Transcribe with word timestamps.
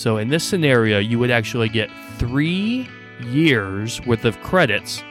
So 0.00 0.16
in 0.16 0.28
this 0.28 0.44
scenario, 0.44 0.98
you 0.98 1.18
would 1.18 1.30
actually 1.30 1.68
get 1.68 1.90
three 2.16 2.88
years 3.22 4.00
worth 4.06 4.24
of 4.24 4.40
credits 4.40 5.04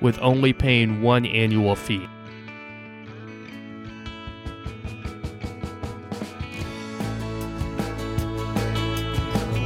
with 0.00 0.16
only 0.20 0.52
paying 0.52 1.02
one 1.02 1.26
annual 1.26 1.74
fee. 1.74 2.08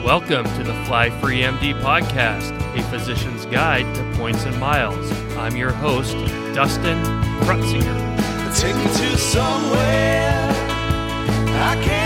Welcome 0.07 0.47
to 0.57 0.63
the 0.65 0.83
Fly 0.87 1.11
Free 1.21 1.43
MD 1.43 1.79
podcast, 1.83 2.59
a 2.75 2.83
physician's 2.85 3.45
guide 3.45 3.95
to 3.95 4.19
points 4.19 4.45
and 4.45 4.59
miles. 4.59 5.13
I'm 5.37 5.55
your 5.55 5.73
host, 5.73 6.15
Dustin 6.55 6.97
Krutzinger. 7.43 8.59
Take 8.59 8.75
me 8.75 8.85
to 8.85 9.19
somewhere 9.19 10.49
I 11.61 11.79
can't 11.85 12.02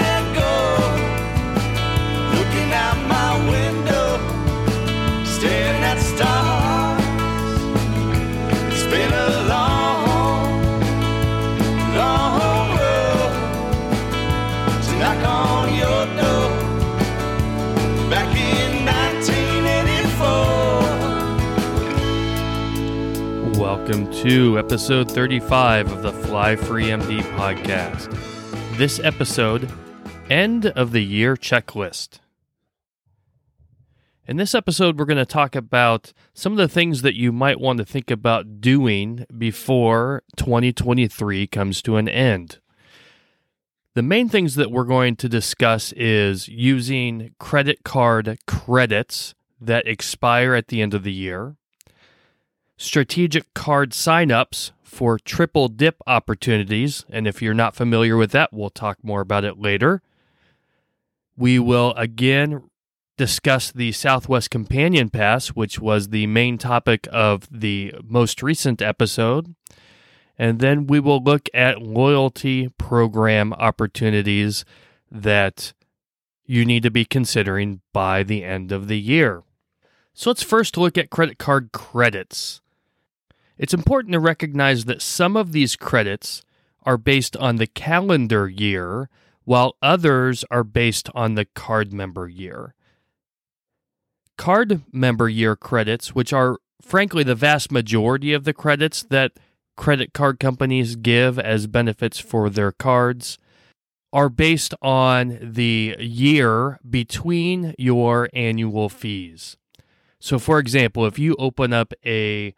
Welcome 23.86 24.12
to 24.14 24.58
episode 24.58 25.08
35 25.08 25.92
of 25.92 26.02
the 26.02 26.12
Fly 26.12 26.56
Free 26.56 26.86
MD 26.86 27.20
podcast. 27.36 28.10
This 28.76 28.98
episode, 28.98 29.70
end 30.28 30.66
of 30.66 30.90
the 30.90 31.04
year 31.04 31.36
checklist. 31.36 32.18
In 34.26 34.38
this 34.38 34.56
episode, 34.56 34.98
we're 34.98 35.04
going 35.04 35.18
to 35.18 35.24
talk 35.24 35.54
about 35.54 36.12
some 36.34 36.50
of 36.50 36.58
the 36.58 36.66
things 36.66 37.02
that 37.02 37.14
you 37.14 37.30
might 37.30 37.60
want 37.60 37.78
to 37.78 37.84
think 37.84 38.10
about 38.10 38.60
doing 38.60 39.24
before 39.38 40.24
2023 40.36 41.46
comes 41.46 41.80
to 41.82 41.96
an 41.96 42.08
end. 42.08 42.58
The 43.94 44.02
main 44.02 44.28
things 44.28 44.56
that 44.56 44.72
we're 44.72 44.82
going 44.82 45.14
to 45.14 45.28
discuss 45.28 45.92
is 45.92 46.48
using 46.48 47.36
credit 47.38 47.84
card 47.84 48.36
credits 48.48 49.36
that 49.60 49.86
expire 49.86 50.54
at 50.54 50.66
the 50.66 50.82
end 50.82 50.92
of 50.92 51.04
the 51.04 51.12
year, 51.12 51.54
strategic 52.76 53.52
card 53.54 53.92
signups 53.92 54.72
for 54.82 55.18
triple 55.18 55.68
dip 55.68 55.96
opportunities. 56.06 57.04
And 57.10 57.26
if 57.26 57.42
you're 57.42 57.54
not 57.54 57.76
familiar 57.76 58.16
with 58.16 58.30
that, 58.32 58.52
we'll 58.52 58.70
talk 58.70 58.98
more 59.02 59.20
about 59.20 59.44
it 59.44 59.58
later. 59.58 60.02
We 61.36 61.58
will 61.58 61.92
again 61.94 62.70
discuss 63.16 63.72
the 63.72 63.92
Southwest 63.92 64.50
Companion 64.50 65.10
Pass, 65.10 65.48
which 65.48 65.78
was 65.78 66.08
the 66.08 66.26
main 66.26 66.58
topic 66.58 67.08
of 67.12 67.48
the 67.50 67.94
most 68.02 68.42
recent 68.42 68.82
episode. 68.82 69.54
And 70.38 70.60
then 70.60 70.86
we 70.86 71.00
will 71.00 71.22
look 71.22 71.48
at 71.54 71.80
loyalty 71.80 72.68
program 72.76 73.54
opportunities 73.54 74.64
that 75.10 75.72
you 76.44 76.64
need 76.64 76.82
to 76.82 76.90
be 76.90 77.04
considering 77.04 77.80
by 77.92 78.22
the 78.22 78.44
end 78.44 78.70
of 78.70 78.88
the 78.88 79.00
year. 79.00 79.42
So 80.12 80.30
let's 80.30 80.42
first 80.42 80.76
look 80.76 80.96
at 80.96 81.10
credit 81.10 81.38
card 81.38 81.72
credits. 81.72 82.60
It's 83.58 83.74
important 83.74 84.12
to 84.12 84.20
recognize 84.20 84.84
that 84.84 85.02
some 85.02 85.36
of 85.36 85.52
these 85.52 85.76
credits 85.76 86.42
are 86.82 86.98
based 86.98 87.36
on 87.36 87.56
the 87.56 87.66
calendar 87.66 88.48
year, 88.48 89.08
while 89.44 89.76
others 89.80 90.44
are 90.50 90.64
based 90.64 91.08
on 91.14 91.34
the 91.34 91.44
card 91.44 91.92
member 91.92 92.28
year. 92.28 92.74
Card 94.36 94.82
member 94.92 95.28
year 95.28 95.56
credits, 95.56 96.14
which 96.14 96.32
are 96.32 96.58
frankly 96.82 97.22
the 97.22 97.34
vast 97.34 97.72
majority 97.72 98.32
of 98.32 98.44
the 98.44 98.52
credits 98.52 99.02
that 99.04 99.32
credit 99.76 100.12
card 100.12 100.38
companies 100.38 100.96
give 100.96 101.38
as 101.38 101.66
benefits 101.66 102.18
for 102.18 102.50
their 102.50 102.72
cards, 102.72 103.38
are 104.12 104.28
based 104.28 104.74
on 104.82 105.38
the 105.40 105.96
year 105.98 106.78
between 106.88 107.74
your 107.78 108.28
annual 108.32 108.88
fees. 108.88 109.56
So, 110.18 110.38
for 110.38 110.58
example, 110.58 111.06
if 111.06 111.18
you 111.18 111.36
open 111.38 111.72
up 111.72 111.92
a 112.04 112.54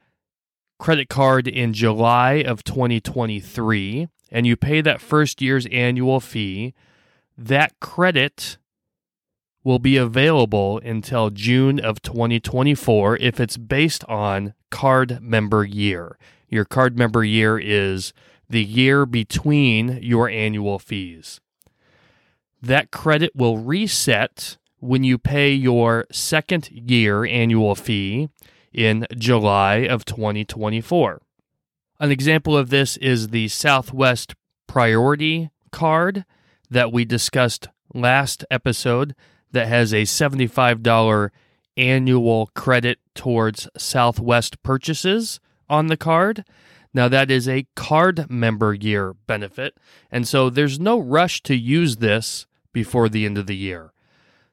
credit 0.79 1.09
card 1.09 1.49
in 1.49 1.73
July 1.73 2.35
of 2.35 2.65
2023 2.65 4.09
and 4.31 4.47
you 4.47 4.57
pay 4.57 4.81
that 4.81 5.01
first 5.01 5.43
year's 5.43 5.67
annual 5.67 6.21
fee, 6.21 6.75
that 7.37 7.79
credit 7.81 8.59
will 9.65 9.79
be 9.79 9.97
available 9.97 10.79
until 10.85 11.31
June 11.31 11.79
of 11.81 12.01
2024 12.03 13.17
if 13.19 13.41
it's 13.41 13.57
based 13.57 14.05
on 14.05 14.55
card 14.71 15.21
member 15.21 15.65
year. 15.65 16.19
Your 16.49 16.65
card 16.65 16.97
member 16.97 17.25
year 17.25 17.59
is 17.59 18.13
the 18.49 18.65
year 18.65 19.05
between 19.05 19.99
your 20.03 20.29
annual 20.29 20.79
fees. 20.79 21.41
That 22.63 22.91
credit 22.91 23.37
will 23.37 23.59
reset 23.59 24.57
when 24.81 25.05
you 25.05 25.19
pay 25.19 25.53
your 25.53 26.07
second 26.11 26.71
year 26.71 27.25
annual 27.25 27.75
fee 27.75 28.29
in 28.79 29.05
July 29.17 29.79
of 29.79 30.05
2024. 30.05 31.21
An 31.99 32.13
example 32.13 32.57
of 32.57 32.71
this 32.71 32.97
is 32.99 33.29
the 33.29 33.49
Southwest 33.49 34.37
Priority 34.69 35.51
card 35.73 36.25
that 36.71 36.93
we 36.93 37.05
discussed 37.05 37.67
last 37.93 38.45
episode 38.53 39.17
that 39.51 39.67
has 39.67 39.93
a 39.93 40.03
$75 40.03 41.31
annual 41.77 42.51
credit 42.55 43.01
towards 43.17 43.69
Southwest 43.77 44.63
purchases 44.63 45.41
on 45.69 45.89
the 45.89 45.97
card. 45.97 46.45
Now, 46.95 47.09
that 47.09 47.33
is 47.33 47.49
a 47.49 47.67
card 47.75 48.31
member 48.31 48.75
year 48.75 49.15
benefit, 49.27 49.77
and 50.09 50.29
so 50.29 50.51
there's 50.51 50.79
no 50.79 51.01
rush 51.01 51.43
to 51.43 51.57
use 51.57 51.97
this 51.97 52.47
before 52.73 53.09
the 53.09 53.27
end 53.27 53.39
of 53.39 53.49
the 53.49 53.57
year. 53.57 53.93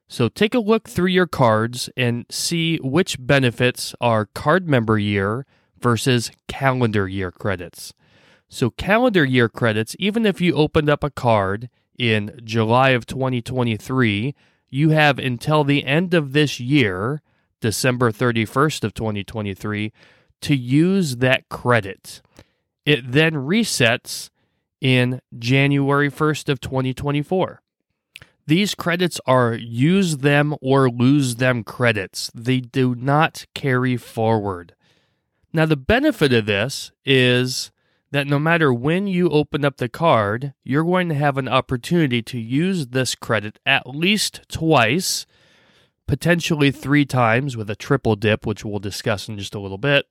So 0.07 0.29
take 0.29 0.53
a 0.53 0.59
look 0.59 0.87
through 0.87 1.07
your 1.07 1.27
cards 1.27 1.89
and 1.97 2.25
see 2.29 2.77
which 2.77 3.17
benefits 3.19 3.95
are 3.99 4.27
card 4.27 4.67
member 4.67 4.97
year 4.99 5.45
versus 5.79 6.31
calendar 6.47 7.07
year 7.07 7.31
credits. 7.31 7.93
So, 8.47 8.69
calendar 8.69 9.25
year 9.25 9.49
credits, 9.49 9.95
even 9.97 10.25
if 10.25 10.39
you 10.39 10.53
opened 10.53 10.89
up 10.89 11.03
a 11.03 11.09
card 11.09 11.69
in 11.97 12.39
July 12.43 12.89
of 12.91 13.05
2023, 13.05 14.35
you 14.69 14.89
have 14.89 15.17
until 15.17 15.63
the 15.63 15.83
end 15.85 16.13
of 16.13 16.33
this 16.33 16.59
year, 16.59 17.21
December 17.59 18.11
31st 18.11 18.83
of 18.83 18.93
2023, 18.93 19.91
to 20.41 20.55
use 20.55 21.17
that 21.17 21.49
credit. 21.49 22.21
It 22.85 23.11
then 23.11 23.33
resets 23.33 24.29
in 24.79 25.21
January 25.37 26.11
1st 26.11 26.49
of 26.49 26.59
2024. 26.59 27.61
These 28.47 28.75
credits 28.75 29.19
are 29.25 29.53
use 29.55 30.17
them 30.17 30.55
or 30.61 30.89
lose 30.89 31.37
them 31.37 31.63
credits. 31.63 32.31
They 32.35 32.59
do 32.59 32.93
not 32.93 33.45
carry 33.55 33.97
forward. 33.97 34.75
Now, 35.51 35.65
the 35.65 35.77
benefit 35.77 36.31
of 36.31 36.45
this 36.45 36.91
is 37.05 37.71
that 38.11 38.27
no 38.27 38.37
matter 38.37 38.73
when 38.73 39.07
you 39.07 39.29
open 39.29 39.65
up 39.65 39.77
the 39.77 39.89
card, 39.89 40.53
you're 40.63 40.83
going 40.83 41.09
to 41.09 41.15
have 41.15 41.37
an 41.37 41.47
opportunity 41.47 42.21
to 42.21 42.39
use 42.39 42.87
this 42.87 43.15
credit 43.15 43.59
at 43.65 43.87
least 43.87 44.41
twice, 44.47 45.25
potentially 46.07 46.71
three 46.71 47.05
times 47.05 47.57
with 47.57 47.69
a 47.69 47.75
triple 47.75 48.15
dip, 48.15 48.45
which 48.45 48.63
we'll 48.63 48.79
discuss 48.79 49.27
in 49.27 49.37
just 49.37 49.55
a 49.55 49.59
little 49.59 49.77
bit. 49.77 50.05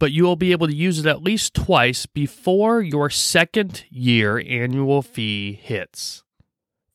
But 0.00 0.12
you 0.12 0.24
will 0.24 0.36
be 0.36 0.52
able 0.52 0.66
to 0.66 0.74
use 0.74 0.98
it 0.98 1.06
at 1.06 1.22
least 1.22 1.54
twice 1.54 2.06
before 2.06 2.80
your 2.80 3.10
second 3.10 3.84
year 3.90 4.42
annual 4.44 5.02
fee 5.02 5.52
hits. 5.52 6.23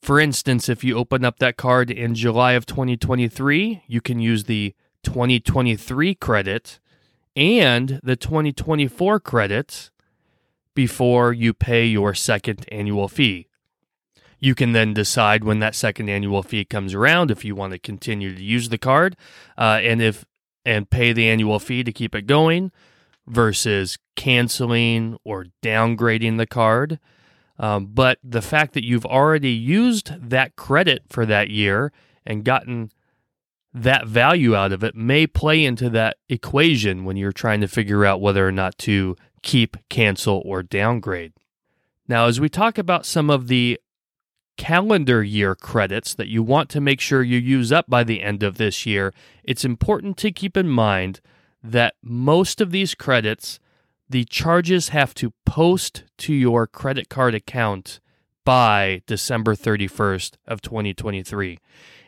For 0.02 0.20
instance, 0.20 0.70
if 0.70 0.84
you 0.84 0.98
open 0.98 1.26
up 1.26 1.40
that 1.40 1.58
card 1.58 1.92
in 1.92 2.16
July 2.16 2.54
of 2.54 2.66
2023, 2.66 3.84
you 3.86 4.02
can 4.02 4.20
use 4.20 4.46
the 4.46 4.74
2023 5.04 6.16
credit 6.16 6.80
and 7.36 8.00
the 8.04 8.16
2024 8.16 9.20
credit 9.20 9.92
before 10.74 11.34
you 11.34 11.54
pay 11.54 11.86
your 11.86 12.14
second 12.14 12.66
annual 12.72 13.08
fee. 13.08 13.48
You 14.40 14.56
can 14.56 14.72
then 14.72 14.94
decide 14.94 15.44
when 15.44 15.60
that 15.60 15.76
second 15.76 16.10
annual 16.10 16.44
fee 16.44 16.64
comes 16.64 16.94
around 16.94 17.30
if 17.30 17.44
you 17.44 17.56
want 17.56 17.74
to 17.74 17.80
continue 17.80 18.34
to 18.34 18.42
use 18.42 18.70
the 18.70 18.78
card 18.78 19.18
uh, 19.58 19.80
and 19.82 20.02
if 20.02 20.26
and 20.66 20.90
pay 20.90 21.14
the 21.14 21.28
annual 21.28 21.60
fee 21.60 21.84
to 21.84 21.92
keep 21.92 22.16
it 22.16 22.28
going 22.28 22.72
versus 23.28 23.98
canceling 24.16 25.18
or 25.24 25.48
downgrading 25.62 26.38
the 26.38 26.48
card. 26.48 27.00
Um, 27.60 27.88
but 27.88 28.20
the 28.24 28.42
fact 28.42 28.74
that 28.74 28.86
you've 28.86 29.06
already 29.06 29.52
used 29.52 30.14
that 30.30 30.56
credit 30.56 31.04
for 31.10 31.26
that 31.26 31.50
year 31.50 31.92
and 32.26 32.46
gotten 32.46 32.92
that 33.74 34.08
value 34.08 34.56
out 34.56 34.72
of 34.72 34.84
it 34.84 34.96
may 34.96 35.28
play 35.28 35.64
into 35.64 35.90
that 35.90 36.18
equation 36.30 37.04
when 37.04 37.18
you're 37.18 37.32
trying 37.32 37.62
to 37.62 37.68
figure 37.68 38.06
out 38.06 38.22
whether 38.22 38.48
or 38.48 38.52
not 38.52 38.78
to 38.80 39.16
keep, 39.44 39.78
cancel, 39.90 40.42
or 40.46 40.64
downgrade. 40.64 41.34
Now, 42.08 42.26
as 42.26 42.40
we 42.40 42.50
talk 42.50 42.78
about 42.78 43.06
some 43.06 43.30
of 43.30 43.48
the 43.48 43.80
calendar 44.58 45.24
year 45.24 45.56
credits 45.56 46.14
that 46.16 46.28
you 46.28 46.44
want 46.44 46.70
to 46.70 46.82
make 46.82 47.00
sure 47.00 47.24
you 47.24 47.38
use 47.38 47.72
up 47.72 47.90
by 47.90 48.04
the 48.04 48.22
end 48.22 48.42
of 48.42 48.58
this 48.58 48.86
year, 48.86 49.14
it's 49.44 49.64
important 49.64 50.18
to 50.18 50.32
keep 50.32 50.58
in 50.58 50.68
mind 50.68 51.22
that 51.64 51.96
most 52.02 52.62
of 52.62 52.72
these 52.72 52.96
credits, 52.96 53.60
the 54.10 54.26
charges 54.26 54.90
have 54.90 55.14
to 55.16 55.34
post 55.46 56.04
to 56.18 56.34
your 56.34 56.66
credit 56.66 57.10
card 57.10 57.36
account 57.36 58.00
by 58.44 59.02
December 59.06 59.56
31st 59.56 60.34
of 60.48 60.62
2023. 60.62 61.60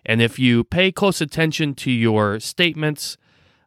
And 0.06 0.22
if 0.22 0.40
you 0.40 0.64
pay 0.64 0.92
close 0.92 1.22
attention 1.22 1.76
to 1.76 1.92
your 1.92 2.40
statements, 2.40 3.18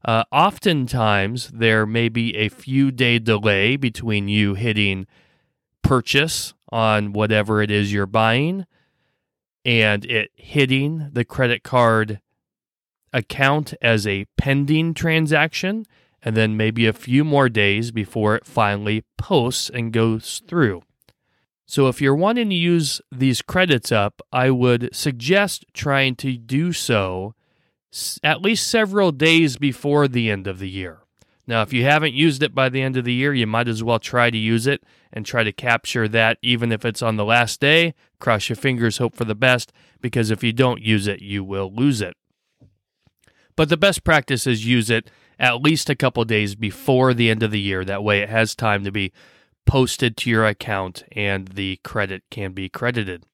uh, 0.04 0.24
oftentimes 0.32 1.50
there 1.54 1.86
may 1.86 2.08
be 2.08 2.36
a 2.36 2.48
few 2.48 2.90
day 2.90 3.18
delay 3.18 3.76
between 3.76 4.28
you 4.28 4.54
hitting 4.54 5.06
purchase 5.82 6.54
on 6.72 7.12
whatever 7.12 7.62
it 7.62 7.70
is 7.70 7.92
you're 7.92 8.06
buying 8.06 8.66
and 9.64 10.04
it 10.06 10.30
hitting 10.34 11.10
the 11.12 11.24
credit 11.24 11.62
card 11.62 12.20
account 13.12 13.72
as 13.80 14.06
a 14.06 14.26
pending 14.36 14.92
transaction, 14.92 15.86
and 16.24 16.36
then 16.36 16.56
maybe 16.56 16.86
a 16.86 16.92
few 16.94 17.22
more 17.22 17.50
days 17.50 17.90
before 17.90 18.34
it 18.34 18.46
finally 18.46 19.04
posts 19.18 19.68
and 19.68 19.92
goes 19.92 20.42
through. 20.48 20.82
So, 21.66 21.88
if 21.88 22.00
you're 22.00 22.14
wanting 22.14 22.50
to 22.50 22.56
use 22.56 23.00
these 23.12 23.42
credits 23.42 23.92
up, 23.92 24.20
I 24.32 24.50
would 24.50 24.94
suggest 24.94 25.64
trying 25.74 26.16
to 26.16 26.36
do 26.36 26.72
so 26.72 27.34
at 28.22 28.42
least 28.42 28.68
several 28.68 29.12
days 29.12 29.56
before 29.56 30.08
the 30.08 30.30
end 30.30 30.46
of 30.46 30.58
the 30.58 30.68
year. 30.68 31.00
Now, 31.46 31.62
if 31.62 31.72
you 31.72 31.84
haven't 31.84 32.14
used 32.14 32.42
it 32.42 32.54
by 32.54 32.68
the 32.68 32.82
end 32.82 32.96
of 32.96 33.04
the 33.04 33.12
year, 33.12 33.34
you 33.34 33.46
might 33.46 33.68
as 33.68 33.82
well 33.82 33.98
try 33.98 34.30
to 34.30 34.36
use 34.36 34.66
it 34.66 34.82
and 35.12 35.24
try 35.26 35.44
to 35.44 35.52
capture 35.52 36.08
that, 36.08 36.38
even 36.42 36.72
if 36.72 36.84
it's 36.84 37.02
on 37.02 37.16
the 37.16 37.24
last 37.24 37.60
day. 37.60 37.94
Cross 38.18 38.48
your 38.48 38.56
fingers, 38.56 38.96
hope 38.98 39.14
for 39.14 39.24
the 39.24 39.34
best, 39.34 39.72
because 40.00 40.30
if 40.30 40.42
you 40.42 40.52
don't 40.52 40.80
use 40.80 41.06
it, 41.06 41.20
you 41.20 41.44
will 41.44 41.72
lose 41.72 42.00
it. 42.00 42.16
But 43.56 43.68
the 43.68 43.76
best 43.76 44.04
practice 44.04 44.46
is 44.46 44.66
use 44.66 44.90
it 44.90 45.10
at 45.38 45.62
least 45.62 45.90
a 45.90 45.94
couple 45.94 46.24
days 46.24 46.54
before 46.54 47.14
the 47.14 47.30
end 47.30 47.42
of 47.42 47.50
the 47.50 47.60
year. 47.60 47.84
That 47.84 48.04
way, 48.04 48.20
it 48.20 48.28
has 48.28 48.54
time 48.54 48.84
to 48.84 48.92
be 48.92 49.12
posted 49.66 50.16
to 50.18 50.30
your 50.30 50.46
account 50.46 51.04
and 51.12 51.48
the 51.48 51.80
credit 51.82 52.22
can 52.30 52.52
be 52.52 52.68
credited. 52.68 53.24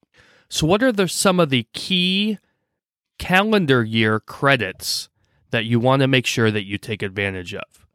So, 0.49 0.67
what 0.67 0.83
are 0.83 0.93
the, 0.93 1.09
some 1.09 1.41
of 1.41 1.51
the 1.51 1.67
key 1.73 2.39
calendar 3.19 3.85
year 3.85 4.19
credits 4.21 5.09
that 5.51 5.65
you 5.65 5.79
want 5.79 6.01
to 6.01 6.09
make 6.09 6.27
sure 6.27 6.51
that 6.51 6.67
you 6.67 6.79
take 6.79 7.03
advantage 7.03 7.55
of? 7.55 7.87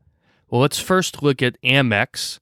Well, 0.49 0.61
let's 0.61 0.79
first 0.79 1.23
look 1.23 1.41
at 1.41 1.61
Amex. 1.61 2.39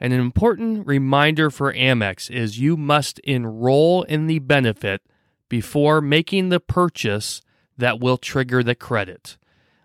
And 0.00 0.12
an 0.12 0.20
important 0.20 0.86
reminder 0.86 1.50
for 1.50 1.72
Amex 1.72 2.30
is 2.30 2.58
you 2.58 2.76
must 2.76 3.20
enroll 3.20 4.02
in 4.02 4.26
the 4.26 4.40
benefit 4.40 5.02
before 5.48 6.00
making 6.00 6.48
the 6.48 6.60
purchase 6.60 7.40
that 7.78 8.00
will 8.00 8.18
trigger 8.18 8.62
the 8.62 8.74
credit. 8.74 9.38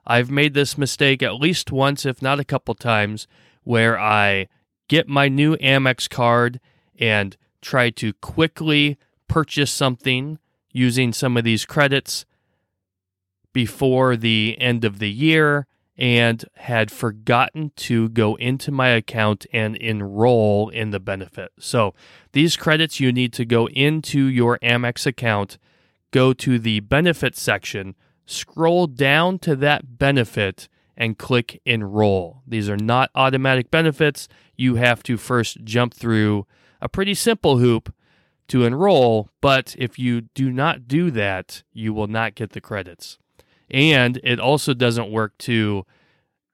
I've 0.05 0.31
made 0.31 0.53
this 0.53 0.77
mistake 0.77 1.21
at 1.21 1.35
least 1.35 1.71
once, 1.71 2.05
if 2.05 2.21
not 2.21 2.39
a 2.39 2.45
couple 2.45 2.75
times, 2.75 3.27
where 3.63 3.99
I 3.99 4.47
get 4.87 5.07
my 5.07 5.27
new 5.29 5.55
Amex 5.57 6.09
card 6.09 6.59
and 6.99 7.37
try 7.61 7.89
to 7.91 8.13
quickly 8.13 8.97
purchase 9.27 9.71
something 9.71 10.39
using 10.71 11.13
some 11.13 11.37
of 11.37 11.43
these 11.43 11.65
credits 11.65 12.25
before 13.53 14.15
the 14.15 14.55
end 14.59 14.85
of 14.85 14.99
the 14.99 15.09
year 15.09 15.67
and 15.97 16.45
had 16.55 16.89
forgotten 16.89 17.71
to 17.75 18.07
go 18.09 18.35
into 18.35 18.71
my 18.71 18.89
account 18.89 19.45
and 19.51 19.75
enroll 19.75 20.69
in 20.69 20.91
the 20.91 20.99
benefit. 20.99 21.51
So, 21.59 21.93
these 22.31 22.55
credits 22.55 23.01
you 23.01 23.11
need 23.11 23.33
to 23.33 23.43
go 23.43 23.67
into 23.67 24.25
your 24.25 24.57
Amex 24.59 25.05
account, 25.05 25.57
go 26.11 26.31
to 26.31 26.57
the 26.57 26.79
benefit 26.79 27.35
section, 27.35 27.95
scroll 28.29 28.87
down 28.87 29.39
to 29.39 29.55
that 29.57 29.97
benefit, 29.97 30.69
and 30.99 31.17
click 31.17 31.61
enroll. 31.65 32.43
These 32.45 32.69
are 32.69 32.77
not 32.77 33.09
automatic 33.15 33.71
benefits. 33.71 34.27
You 34.57 34.75
have 34.75 35.01
to 35.03 35.15
first 35.15 35.63
jump 35.63 35.93
through 35.93 36.45
a 36.81 36.89
pretty 36.89 37.13
simple 37.13 37.57
hoop 37.57 37.93
to 38.49 38.65
enroll, 38.65 39.29
but 39.39 39.75
if 39.79 39.97
you 39.97 40.21
do 40.21 40.51
not 40.51 40.87
do 40.87 41.09
that, 41.11 41.63
you 41.71 41.93
will 41.93 42.07
not 42.07 42.35
get 42.35 42.51
the 42.51 42.59
credits. 42.59 43.17
And 43.71 44.19
it 44.23 44.39
also 44.39 44.73
doesn't 44.73 45.11
work 45.11 45.37
to 45.39 45.85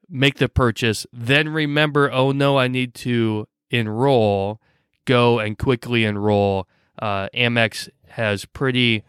make 0.08 0.36
the 0.36 0.48
purchase, 0.48 1.06
then 1.12 1.48
remember, 1.48 2.12
oh 2.12 2.30
no, 2.30 2.56
I 2.56 2.68
need 2.68 2.94
to 2.94 3.48
enroll, 3.70 4.60
go 5.04 5.40
and 5.40 5.58
quickly 5.58 6.04
enroll. 6.04 6.68
Uh, 7.00 7.28
Amex 7.34 7.88
has 8.10 8.44
pretty 8.44 9.02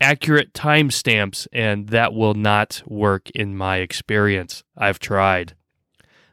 accurate 0.00 0.52
timestamps, 0.52 1.46
and 1.52 1.88
that 1.88 2.12
will 2.12 2.34
not 2.34 2.82
work 2.86 3.30
in 3.30 3.56
my 3.56 3.78
experience. 3.78 4.64
I've 4.76 4.98
tried. 4.98 5.54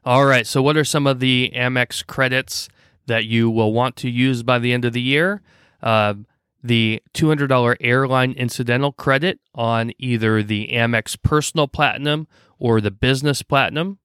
All 0.06 0.25
right, 0.25 0.45
so 0.45 0.62
what 0.62 0.77
are 0.77 0.83
some 0.83 1.07
of 1.07 1.19
the 1.19 1.51
Amex 1.56 2.06
credits 2.06 2.68
that 3.06 3.25
you 3.25 3.50
will 3.50 3.71
want 3.74 3.95
to 3.98 4.10
use 4.10 4.44
by 4.44 4.60
the 4.60 4.74
end 4.74 4.86
of 4.86 4.94
the 4.94 5.01
year? 5.01 5.42
Uh, 5.81 6.15
the 6.62 7.01
$200 7.13 7.75
airline 7.81 8.31
incidental 8.33 8.92
credit 8.92 9.39
on 9.54 9.92
either 9.98 10.42
the 10.42 10.69
Amex 10.74 11.21
Personal 11.21 11.68
Platinum 11.68 12.27
or 12.57 12.80
the 12.80 12.92
Business 12.92 13.44
Platinum. 13.44 14.00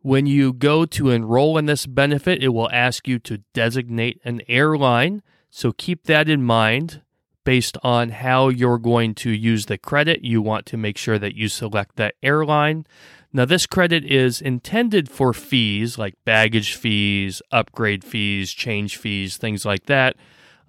When 0.00 0.26
you 0.26 0.52
go 0.52 0.84
to 0.84 1.10
enroll 1.10 1.58
in 1.58 1.66
this 1.66 1.86
benefit, 1.86 2.42
it 2.42 2.50
will 2.50 2.70
ask 2.70 3.08
you 3.08 3.18
to 3.20 3.38
designate 3.52 4.20
an 4.24 4.40
airline. 4.46 5.22
So 5.50 5.72
keep 5.72 6.04
that 6.04 6.28
in 6.28 6.44
mind 6.44 7.02
based 7.46 7.78
on 7.84 8.10
how 8.10 8.48
you're 8.48 8.76
going 8.76 9.14
to 9.14 9.30
use 9.30 9.66
the 9.66 9.78
credit. 9.78 10.24
You 10.24 10.42
want 10.42 10.66
to 10.66 10.76
make 10.76 10.98
sure 10.98 11.16
that 11.16 11.36
you 11.36 11.46
select 11.46 11.94
that 11.94 12.16
airline. 12.20 12.84
Now, 13.32 13.44
this 13.44 13.66
credit 13.66 14.04
is 14.04 14.42
intended 14.42 15.08
for 15.08 15.32
fees 15.32 15.96
like 15.96 16.16
baggage 16.24 16.74
fees, 16.74 17.40
upgrade 17.52 18.02
fees, 18.02 18.52
change 18.52 18.96
fees, 18.96 19.36
things 19.36 19.64
like 19.64 19.86
that. 19.86 20.16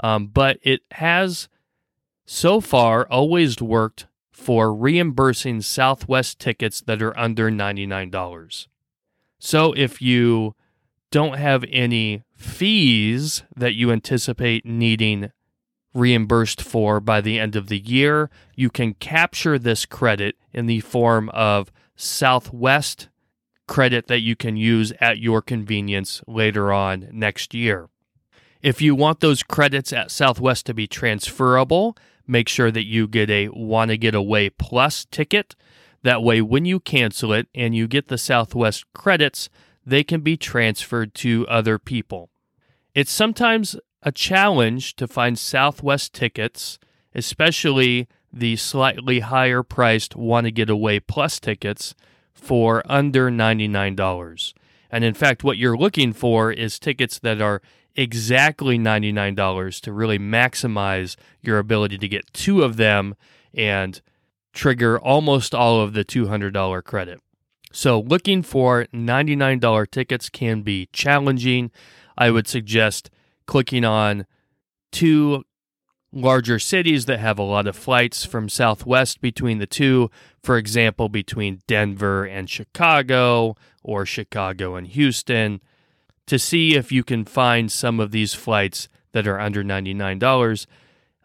Um, 0.01 0.27
but 0.27 0.59
it 0.61 0.81
has 0.91 1.49
so 2.27 2.61
far 2.61 3.07
always 3.09 3.59
worked 3.59 4.05
for 4.31 4.71
reimbursing 4.71 5.61
Southwest 5.61 6.37
tickets 6.37 6.81
that 6.81 7.01
are 7.01 7.17
under 7.17 7.49
$99. 7.49 8.67
So 9.39 9.73
if 9.73 9.99
you 9.99 10.53
don't 11.09 11.39
have 11.39 11.65
any 11.71 12.23
fees 12.35 13.41
that 13.55 13.73
you 13.73 13.91
anticipate 13.91 14.63
needing 14.63 15.31
reimbursed 15.93 16.61
for 16.61 16.99
by 16.99 17.21
the 17.21 17.39
end 17.39 17.55
of 17.55 17.67
the 17.67 17.79
year, 17.79 18.29
you 18.55 18.69
can 18.69 18.93
capture 18.93 19.57
this 19.57 19.85
credit 19.85 20.35
in 20.53 20.65
the 20.65 20.81
form 20.81 21.29
of 21.29 21.71
Southwest 21.95 23.09
credit 23.67 24.07
that 24.07 24.21
you 24.21 24.35
can 24.35 24.55
use 24.55 24.93
at 25.01 25.19
your 25.19 25.41
convenience 25.41 26.21
later 26.27 26.71
on 26.71 27.09
next 27.11 27.53
year. 27.53 27.89
If 28.61 28.81
you 28.81 28.95
want 28.95 29.19
those 29.19 29.43
credits 29.43 29.93
at 29.93 30.11
Southwest 30.11 30.65
to 30.65 30.73
be 30.73 30.87
transferable, 30.87 31.97
make 32.25 32.49
sure 32.49 32.71
that 32.71 32.85
you 32.85 33.07
get 33.07 33.29
a 33.29 33.49
Want 33.49 33.89
to 33.89 33.97
Get 33.97 34.15
Away 34.15 34.49
Plus 34.49 35.05
ticket. 35.05 35.55
That 36.03 36.23
way, 36.23 36.41
when 36.41 36.65
you 36.65 36.79
cancel 36.79 37.33
it 37.33 37.47
and 37.53 37.75
you 37.75 37.87
get 37.87 38.07
the 38.07 38.17
Southwest 38.17 38.85
credits, 38.93 39.49
they 39.85 40.03
can 40.03 40.21
be 40.21 40.37
transferred 40.37 41.13
to 41.15 41.47
other 41.47 41.77
people. 41.79 42.29
It's 42.93 43.11
sometimes 43.11 43.75
a 44.03 44.11
challenge 44.11 44.95
to 44.95 45.07
find 45.07 45.37
Southwest 45.37 46.13
tickets, 46.13 46.79
especially 47.15 48.07
the 48.31 48.55
slightly 48.55 49.21
higher 49.21 49.63
priced 49.63 50.15
Want 50.15 50.45
to 50.45 50.51
Get 50.51 50.69
Away 50.69 50.99
Plus 50.99 51.39
tickets 51.39 51.95
for 52.33 52.83
under 52.85 53.31
$99. 53.31 54.53
And 54.91 55.03
in 55.03 55.13
fact, 55.13 55.43
what 55.43 55.57
you're 55.57 55.77
looking 55.77 56.13
for 56.13 56.51
is 56.51 56.79
tickets 56.79 57.19
that 57.19 57.41
are 57.41 57.61
exactly 57.95 58.77
$99 58.77 59.81
to 59.81 59.91
really 59.91 60.19
maximize 60.19 61.15
your 61.41 61.57
ability 61.57 61.97
to 61.97 62.07
get 62.07 62.31
two 62.31 62.61
of 62.61 62.77
them 62.77 63.15
and 63.53 64.01
trigger 64.53 64.99
almost 64.99 65.53
all 65.55 65.81
of 65.81 65.93
the 65.93 66.05
$200 66.05 66.83
credit. 66.83 67.19
So, 67.71 67.99
looking 67.99 68.43
for 68.43 68.85
$99 68.93 69.91
tickets 69.91 70.29
can 70.29 70.61
be 70.61 70.87
challenging. 70.93 71.69
I 72.17 72.31
would 72.31 72.47
suggest 72.47 73.09
clicking 73.47 73.83
on 73.83 74.25
two 74.91 75.43
larger 76.11 76.59
cities 76.59 77.05
that 77.05 77.19
have 77.19 77.37
a 77.37 77.43
lot 77.43 77.67
of 77.67 77.75
flights 77.75 78.25
from 78.25 78.49
Southwest 78.49 79.21
between 79.21 79.57
the 79.57 79.67
two. 79.67 80.09
For 80.41 80.57
example, 80.57 81.09
between 81.09 81.61
Denver 81.67 82.23
and 82.25 82.49
Chicago 82.49 83.55
or 83.83 84.05
Chicago 84.05 84.75
and 84.75 84.87
Houston 84.87 85.61
to 86.25 86.37
see 86.37 86.75
if 86.75 86.91
you 86.91 87.03
can 87.03 87.25
find 87.25 87.71
some 87.71 87.99
of 87.99 88.11
these 88.11 88.33
flights 88.33 88.89
that 89.13 89.27
are 89.27 89.39
under 89.39 89.63
$99. 89.63 90.67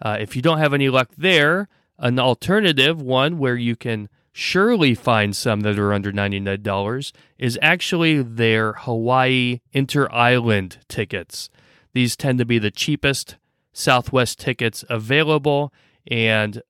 Uh, 0.00 0.16
if 0.20 0.34
you 0.34 0.42
don't 0.42 0.58
have 0.58 0.74
any 0.74 0.88
luck 0.88 1.10
there, 1.16 1.68
an 1.98 2.18
alternative 2.18 3.00
one 3.00 3.38
where 3.38 3.56
you 3.56 3.76
can 3.76 4.08
surely 4.32 4.94
find 4.94 5.36
some 5.36 5.60
that 5.60 5.78
are 5.78 5.92
under 5.92 6.10
$99 6.10 7.12
is 7.38 7.58
actually 7.60 8.22
their 8.22 8.72
Hawaii 8.72 9.60
inter 9.72 10.10
island 10.10 10.78
tickets. 10.88 11.50
These 11.92 12.16
tend 12.16 12.38
to 12.38 12.44
be 12.44 12.58
the 12.58 12.70
cheapest 12.70 13.36
Southwest 13.72 14.38
tickets 14.38 14.84
available, 14.88 15.72
and 16.06 16.62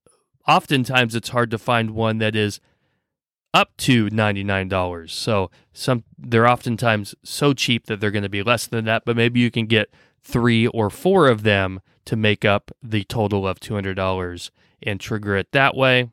oftentimes 0.46 1.14
it's 1.14 1.30
hard 1.30 1.50
to 1.50 1.58
find 1.58 1.92
one 1.92 2.18
that 2.18 2.36
is 2.36 2.60
up 3.54 3.76
to 3.76 4.08
$99. 4.08 5.10
So 5.10 5.50
some 5.72 6.04
they're 6.18 6.48
oftentimes 6.48 7.14
so 7.22 7.52
cheap 7.52 7.86
that 7.86 8.00
they're 8.00 8.10
going 8.10 8.22
to 8.22 8.28
be 8.28 8.42
less 8.42 8.66
than 8.66 8.84
that, 8.86 9.04
but 9.04 9.16
maybe 9.16 9.40
you 9.40 9.50
can 9.50 9.66
get 9.66 9.92
3 10.22 10.68
or 10.68 10.90
4 10.90 11.28
of 11.28 11.42
them 11.42 11.80
to 12.04 12.16
make 12.16 12.44
up 12.44 12.70
the 12.82 13.04
total 13.04 13.46
of 13.46 13.60
$200 13.60 14.50
and 14.82 15.00
trigger 15.00 15.36
it 15.36 15.52
that 15.52 15.76
way. 15.76 16.10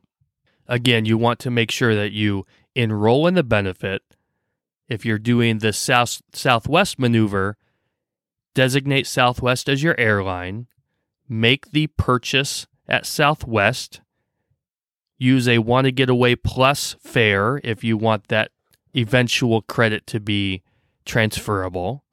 Again, 0.68 1.04
you 1.04 1.18
want 1.18 1.38
to 1.40 1.50
make 1.50 1.70
sure 1.70 1.94
that 1.94 2.12
you 2.12 2.46
enroll 2.74 3.26
in 3.26 3.34
the 3.34 3.42
benefit. 3.42 4.02
If 4.88 5.04
you're 5.04 5.18
doing 5.18 5.58
the 5.58 5.72
South 5.72 6.20
Southwest 6.32 6.98
maneuver, 6.98 7.56
designate 8.54 9.06
Southwest 9.06 9.68
as 9.68 9.82
your 9.82 9.98
airline, 9.98 10.66
make 11.28 11.70
the 11.70 11.86
purchase 11.88 12.66
at 12.88 13.06
Southwest, 13.06 14.00
use 15.18 15.46
a 15.46 15.58
want 15.58 15.84
to 15.84 15.92
get 15.92 16.10
away 16.10 16.34
plus 16.34 16.96
fare 17.00 17.60
if 17.62 17.84
you 17.84 17.96
want 17.96 18.28
that 18.28 18.50
eventual 18.96 19.62
credit 19.62 20.06
to 20.08 20.18
be 20.18 20.62
transferable. 21.04 22.04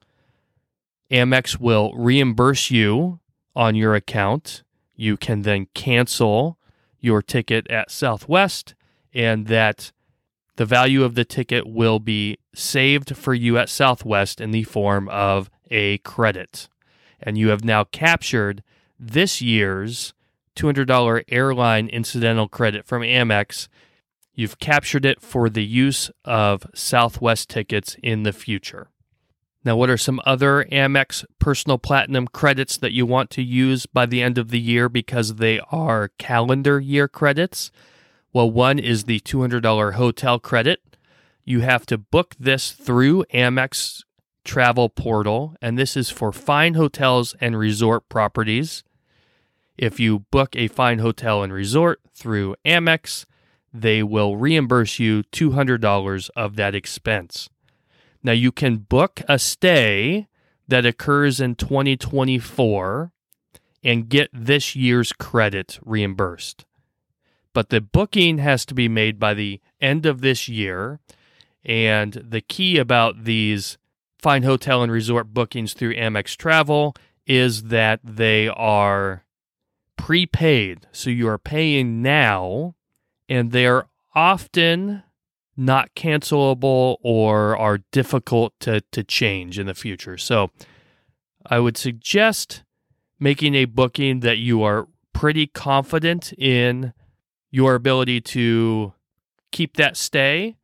Amex 1.10 1.58
will 1.58 1.92
reimburse 1.94 2.70
you 2.70 3.20
on 3.56 3.74
your 3.74 3.94
account. 3.94 4.62
You 4.94 5.16
can 5.16 5.42
then 5.42 5.66
cancel 5.74 6.58
your 7.00 7.22
ticket 7.22 7.68
at 7.70 7.90
Southwest, 7.90 8.74
and 9.14 9.46
that 9.46 9.92
the 10.56 10.66
value 10.66 11.04
of 11.04 11.14
the 11.14 11.24
ticket 11.24 11.66
will 11.66 11.98
be 12.00 12.38
saved 12.54 13.16
for 13.16 13.32
you 13.32 13.56
at 13.56 13.68
Southwest 13.68 14.40
in 14.40 14.50
the 14.50 14.64
form 14.64 15.08
of 15.08 15.48
a 15.70 15.98
credit. 15.98 16.68
And 17.20 17.36
you 17.36 17.48
have 17.48 17.64
now 17.64 17.84
captured 17.84 18.62
this 18.98 19.40
year's 19.40 20.14
$200 20.56 21.24
airline 21.28 21.88
incidental 21.88 22.48
credit 22.48 22.86
from 22.86 23.02
Amex. 23.02 23.68
You've 24.34 24.58
captured 24.58 25.04
it 25.04 25.20
for 25.20 25.48
the 25.48 25.64
use 25.64 26.10
of 26.24 26.66
Southwest 26.74 27.48
tickets 27.48 27.96
in 28.02 28.22
the 28.22 28.32
future. 28.32 28.88
Now, 29.64 29.76
what 29.76 29.90
are 29.90 29.98
some 29.98 30.20
other 30.24 30.64
Amex 30.70 31.24
personal 31.38 31.78
platinum 31.78 32.28
credits 32.28 32.76
that 32.78 32.92
you 32.92 33.04
want 33.04 33.30
to 33.30 33.42
use 33.42 33.86
by 33.86 34.06
the 34.06 34.22
end 34.22 34.38
of 34.38 34.50
the 34.50 34.60
year 34.60 34.88
because 34.88 35.34
they 35.34 35.60
are 35.70 36.12
calendar 36.18 36.80
year 36.80 37.08
credits? 37.08 37.70
Well, 38.32 38.50
one 38.50 38.78
is 38.78 39.04
the 39.04 39.20
$200 39.20 39.94
hotel 39.94 40.38
credit. 40.38 40.80
You 41.44 41.60
have 41.60 41.86
to 41.86 41.98
book 41.98 42.34
this 42.38 42.72
through 42.72 43.24
Amex 43.34 44.04
travel 44.48 44.88
portal, 44.88 45.54
and 45.60 45.78
this 45.78 45.94
is 45.94 46.08
for 46.08 46.32
fine 46.32 46.72
hotels 46.72 47.34
and 47.38 47.56
resort 47.58 48.08
properties. 48.08 48.82
If 49.76 50.00
you 50.00 50.20
book 50.30 50.56
a 50.56 50.68
fine 50.68 51.00
hotel 51.00 51.42
and 51.42 51.52
resort 51.52 52.00
through 52.14 52.56
Amex, 52.64 53.26
they 53.74 54.02
will 54.02 54.38
reimburse 54.38 54.98
you 54.98 55.22
$200 55.24 56.30
of 56.34 56.56
that 56.56 56.74
expense. 56.74 57.50
Now, 58.22 58.32
you 58.32 58.50
can 58.50 58.78
book 58.78 59.20
a 59.28 59.38
stay 59.38 60.28
that 60.66 60.86
occurs 60.86 61.40
in 61.40 61.54
2024 61.54 63.12
and 63.84 64.08
get 64.08 64.30
this 64.32 64.74
year's 64.74 65.12
credit 65.12 65.78
reimbursed. 65.84 66.64
But 67.52 67.68
the 67.68 67.82
booking 67.82 68.38
has 68.38 68.64
to 68.66 68.74
be 68.74 68.88
made 68.88 69.18
by 69.18 69.34
the 69.34 69.60
end 69.78 70.06
of 70.06 70.22
this 70.22 70.48
year. 70.48 71.00
And 71.64 72.14
the 72.14 72.40
key 72.40 72.78
about 72.78 73.24
these 73.24 73.76
fine 74.20 74.42
hotel 74.42 74.82
and 74.82 74.90
resort 74.90 75.32
bookings 75.32 75.74
through 75.74 75.94
Amex 75.94 76.36
Travel 76.36 76.94
is 77.26 77.64
that 77.64 78.00
they 78.02 78.48
are 78.48 79.24
prepaid. 79.96 80.86
So 80.92 81.10
you 81.10 81.28
are 81.28 81.38
paying 81.38 82.02
now, 82.02 82.74
and 83.28 83.52
they're 83.52 83.86
often 84.14 85.02
not 85.56 85.94
cancelable 85.94 86.96
or 87.02 87.56
are 87.56 87.78
difficult 87.90 88.54
to, 88.60 88.80
to 88.92 89.02
change 89.02 89.58
in 89.58 89.66
the 89.66 89.74
future. 89.74 90.16
So 90.16 90.50
I 91.44 91.58
would 91.58 91.76
suggest 91.76 92.62
making 93.18 93.54
a 93.54 93.64
booking 93.64 94.20
that 94.20 94.38
you 94.38 94.62
are 94.62 94.86
pretty 95.12 95.48
confident 95.48 96.32
in 96.34 96.92
your 97.50 97.74
ability 97.74 98.20
to 98.20 98.92
keep 99.50 99.76
that 99.76 99.96
stay. 99.96 100.57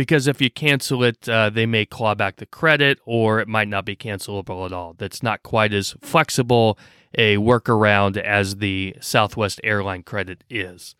Because 0.00 0.26
if 0.26 0.40
you 0.40 0.48
cancel 0.48 1.04
it, 1.04 1.28
uh, 1.28 1.50
they 1.50 1.66
may 1.66 1.84
claw 1.84 2.14
back 2.14 2.36
the 2.36 2.46
credit 2.46 2.98
or 3.04 3.38
it 3.38 3.46
might 3.46 3.68
not 3.68 3.84
be 3.84 3.94
cancelable 3.94 4.64
at 4.64 4.72
all. 4.72 4.94
That's 4.96 5.22
not 5.22 5.42
quite 5.42 5.74
as 5.74 5.94
flexible 6.00 6.78
a 7.18 7.36
workaround 7.36 8.16
as 8.16 8.56
the 8.56 8.96
Southwest 8.98 9.60
airline 9.62 10.02
credit 10.02 10.42
is. 10.48 10.94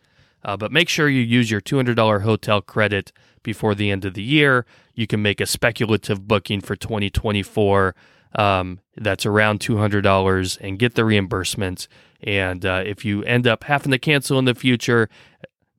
Uh, 0.45 0.59
but 0.59 0.71
make 0.71 0.91
sure 0.91 1.09
you 1.09 1.23
use 1.23 1.51
your 1.51 1.63
$200 1.63 2.21
hotel 2.25 2.61
credit 2.61 3.11
before 3.43 3.75
the 3.75 3.91
end 3.91 4.05
of 4.05 4.13
the 4.13 4.23
year. 4.23 4.67
You 4.95 5.07
can 5.07 5.23
make 5.23 5.41
a 5.41 5.47
speculative 5.47 6.29
booking 6.29 6.61
for 6.61 6.77
2024 6.77 7.95
um, 8.35 8.81
that's 8.99 9.25
around 9.25 9.61
$200 9.61 10.59
and 10.61 10.79
get 10.79 10.95
the 10.95 11.07
reimbursement. 11.07 11.89
And 12.23 12.67
uh, 12.67 12.83
if 12.85 13.07
you 13.07 13.23
end 13.23 13.47
up 13.47 13.65
having 13.65 13.93
to 13.93 13.99
cancel 13.99 14.39
in 14.39 14.45
the 14.45 14.55
future, 14.55 15.09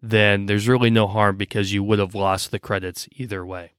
then 0.02 0.46
there's 0.46 0.68
really 0.68 0.90
no 0.90 1.08
harm 1.08 1.38
because 1.38 1.74
you 1.74 1.84
would 1.84 2.00
have 2.00 2.16
lost 2.16 2.52
the 2.52 2.60
credits 2.60 3.08
either 3.12 3.46
way. 3.46 3.74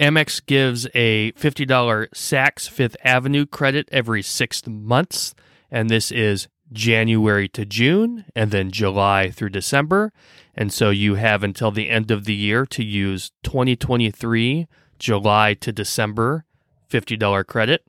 Amex 0.00 0.44
gives 0.44 0.86
a 0.94 1.32
$50 1.32 1.66
Saks 2.10 2.68
Fifth 2.68 2.96
Avenue 3.04 3.46
credit 3.46 3.88
every 3.92 4.22
six 4.22 4.66
months, 4.66 5.34
and 5.70 5.88
this 5.88 6.10
is 6.10 6.48
January 6.72 7.48
to 7.48 7.64
June 7.64 8.24
and 8.34 8.50
then 8.50 8.70
July 8.70 9.30
through 9.30 9.50
December. 9.50 10.12
And 10.54 10.72
so 10.72 10.90
you 10.90 11.14
have 11.14 11.42
until 11.42 11.70
the 11.70 11.88
end 11.88 12.10
of 12.10 12.24
the 12.24 12.34
year 12.34 12.66
to 12.66 12.82
use 12.82 13.30
2023 13.44 14.66
July 14.98 15.54
to 15.54 15.72
December 15.72 16.44
$50 16.90 17.46
credit. 17.46 17.86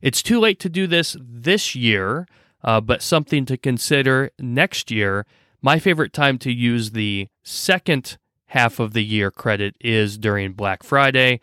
It's 0.00 0.22
too 0.22 0.38
late 0.38 0.60
to 0.60 0.68
do 0.68 0.86
this 0.86 1.16
this 1.20 1.74
year, 1.74 2.26
uh, 2.62 2.80
but 2.80 3.02
something 3.02 3.46
to 3.46 3.56
consider 3.56 4.30
next 4.38 4.90
year. 4.90 5.26
My 5.62 5.78
favorite 5.78 6.12
time 6.12 6.38
to 6.38 6.52
use 6.52 6.92
the 6.92 7.28
second 7.42 8.18
half 8.46 8.78
of 8.78 8.92
the 8.92 9.04
year 9.04 9.30
credit 9.30 9.74
is 9.80 10.18
during 10.18 10.52
Black 10.52 10.82
Friday. 10.82 11.40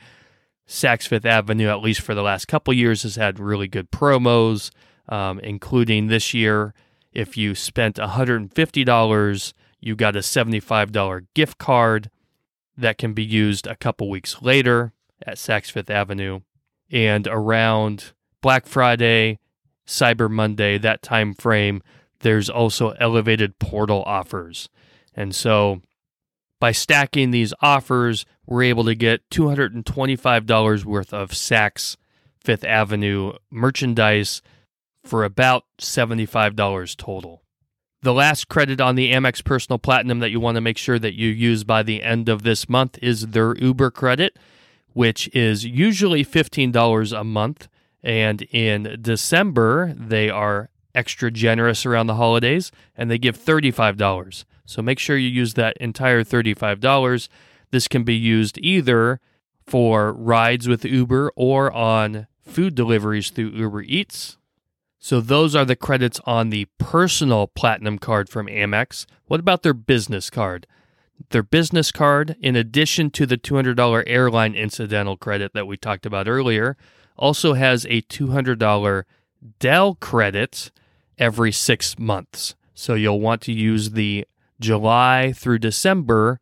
Saks 0.67 1.07
Fifth 1.07 1.25
Avenue, 1.25 1.67
at 1.67 1.81
least 1.81 2.01
for 2.01 2.15
the 2.15 2.21
last 2.23 2.47
couple 2.47 2.73
years, 2.73 3.03
has 3.03 3.17
had 3.17 3.39
really 3.39 3.67
good 3.67 3.91
promos 3.91 4.71
um, 5.09 5.39
including 5.39 6.07
this 6.07 6.33
year, 6.33 6.73
if 7.11 7.37
you 7.37 7.55
spent 7.55 7.97
$150, 7.97 9.53
you 9.79 9.95
got 9.95 10.15
a 10.15 10.19
$75 10.19 11.27
gift 11.33 11.57
card 11.57 12.09
that 12.77 12.97
can 12.97 13.13
be 13.13 13.23
used 13.23 13.67
a 13.67 13.75
couple 13.75 14.09
weeks 14.09 14.41
later 14.41 14.93
at 15.25 15.37
Saks 15.37 15.69
Fifth 15.71 15.89
Avenue. 15.89 16.41
And 16.91 17.27
around 17.27 18.13
Black 18.41 18.65
Friday, 18.65 19.39
Cyber 19.85 20.29
Monday, 20.29 20.77
that 20.77 21.01
time 21.01 21.33
frame, 21.33 21.83
there's 22.23 22.49
also 22.49 22.89
elevated 22.99 23.59
portal 23.59 24.03
offers. 24.05 24.69
And 25.15 25.35
so 25.35 25.81
by 26.59 26.71
stacking 26.71 27.31
these 27.31 27.53
offers, 27.61 28.25
we're 28.45 28.63
able 28.63 28.85
to 28.85 28.95
get 28.95 29.29
$225 29.29 30.85
worth 30.85 31.13
of 31.13 31.31
Saks 31.31 31.97
Fifth 32.37 32.65
Avenue 32.65 33.33
merchandise 33.51 34.41
for 35.03 35.23
about 35.23 35.65
$75 35.79 36.95
total. 36.97 37.41
The 38.01 38.13
last 38.13 38.49
credit 38.49 38.81
on 38.81 38.95
the 38.95 39.13
Amex 39.13 39.43
Personal 39.43 39.79
Platinum 39.79 40.19
that 40.19 40.31
you 40.31 40.39
want 40.39 40.55
to 40.55 40.61
make 40.61 40.77
sure 40.77 40.99
that 40.99 41.13
you 41.13 41.29
use 41.29 41.63
by 41.63 41.83
the 41.83 42.03
end 42.03 42.27
of 42.27 42.43
this 42.43 42.67
month 42.67 42.99
is 43.01 43.27
their 43.27 43.55
Uber 43.55 43.91
credit, 43.91 44.37
which 44.91 45.29
is 45.33 45.65
usually 45.65 46.25
$15 46.25 47.17
a 47.17 47.23
month. 47.23 47.69
And 48.01 48.41
in 48.51 48.97
December, 49.01 49.93
they 49.97 50.29
are 50.29 50.69
extra 50.95 51.31
generous 51.31 51.85
around 51.85 52.07
the 52.07 52.15
holidays 52.15 52.71
and 52.95 53.09
they 53.09 53.17
give 53.17 53.37
$35. 53.37 54.45
So 54.65 54.81
make 54.81 54.99
sure 54.99 55.17
you 55.17 55.29
use 55.29 55.55
that 55.55 55.77
entire 55.77 56.23
$35. 56.23 57.29
This 57.71 57.87
can 57.87 58.03
be 58.03 58.15
used 58.15 58.57
either 58.61 59.19
for 59.65 60.13
rides 60.13 60.67
with 60.67 60.85
Uber 60.85 61.31
or 61.35 61.71
on 61.71 62.27
food 62.41 62.75
deliveries 62.75 63.29
through 63.29 63.49
Uber 63.49 63.81
Eats. 63.83 64.37
So 64.99 65.19
those 65.19 65.55
are 65.55 65.65
the 65.65 65.75
credits 65.75 66.21
on 66.25 66.49
the 66.49 66.67
personal 66.77 67.47
platinum 67.47 67.99
card 67.99 68.29
from 68.29 68.47
Amex. 68.47 69.05
What 69.25 69.39
about 69.39 69.63
their 69.63 69.73
business 69.73 70.29
card? 70.29 70.65
Their 71.29 71.43
business 71.43 71.91
card, 71.91 72.35
in 72.39 72.55
addition 72.55 73.09
to 73.11 73.25
the 73.25 73.37
$200 73.37 74.03
airline 74.07 74.55
incidental 74.55 75.17
credit 75.17 75.53
that 75.53 75.67
we 75.67 75.77
talked 75.77 76.05
about 76.05 76.27
earlier, 76.27 76.77
also 77.17 77.53
has 77.53 77.85
a 77.85 78.01
$200 78.03 79.03
Dell 79.59 79.95
credit 79.95 80.71
every 81.17 81.51
six 81.51 81.97
months. 81.97 82.55
So 82.73 82.95
you'll 82.95 83.19
want 83.19 83.41
to 83.43 83.51
use 83.51 83.91
the 83.91 84.25
July 84.59 85.33
through 85.35 85.59
December 85.59 86.39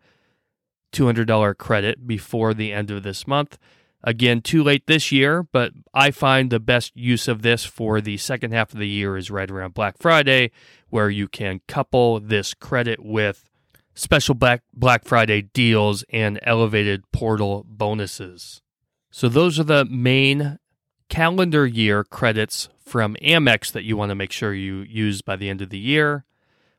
$200 0.93 1.57
credit 1.57 2.07
before 2.07 2.53
the 2.53 2.73
end 2.73 2.91
of 2.91 3.03
this 3.03 3.27
month. 3.27 3.57
Again, 4.03 4.41
too 4.41 4.63
late 4.63 4.87
this 4.87 5.11
year, 5.11 5.43
but 5.43 5.73
I 5.93 6.09
find 6.09 6.49
the 6.49 6.59
best 6.59 6.95
use 6.95 7.27
of 7.27 7.43
this 7.43 7.65
for 7.65 8.01
the 8.01 8.17
second 8.17 8.51
half 8.51 8.73
of 8.73 8.79
the 8.79 8.87
year 8.87 9.15
is 9.15 9.29
right 9.29 9.49
around 9.49 9.75
Black 9.75 9.97
Friday, 9.99 10.51
where 10.89 11.09
you 11.09 11.27
can 11.27 11.61
couple 11.67 12.19
this 12.19 12.55
credit 12.55 12.99
with 12.99 13.47
special 13.93 14.33
Black, 14.33 14.63
Black 14.73 15.05
Friday 15.05 15.43
deals 15.43 16.03
and 16.09 16.39
elevated 16.41 17.03
portal 17.11 17.63
bonuses. 17.67 18.61
So, 19.11 19.29
those 19.29 19.59
are 19.59 19.65
the 19.65 19.85
main 19.85 20.57
calendar 21.11 21.67
year 21.67 22.05
credits 22.05 22.69
from 22.79 23.17
Amex 23.21 23.69
that 23.73 23.83
you 23.83 23.97
want 23.97 24.09
to 24.09 24.15
make 24.15 24.31
sure 24.31 24.53
you 24.53 24.77
use 24.77 25.21
by 25.21 25.35
the 25.35 25.49
end 25.49 25.61
of 25.61 25.69
the 25.69 25.77
year. 25.77 26.23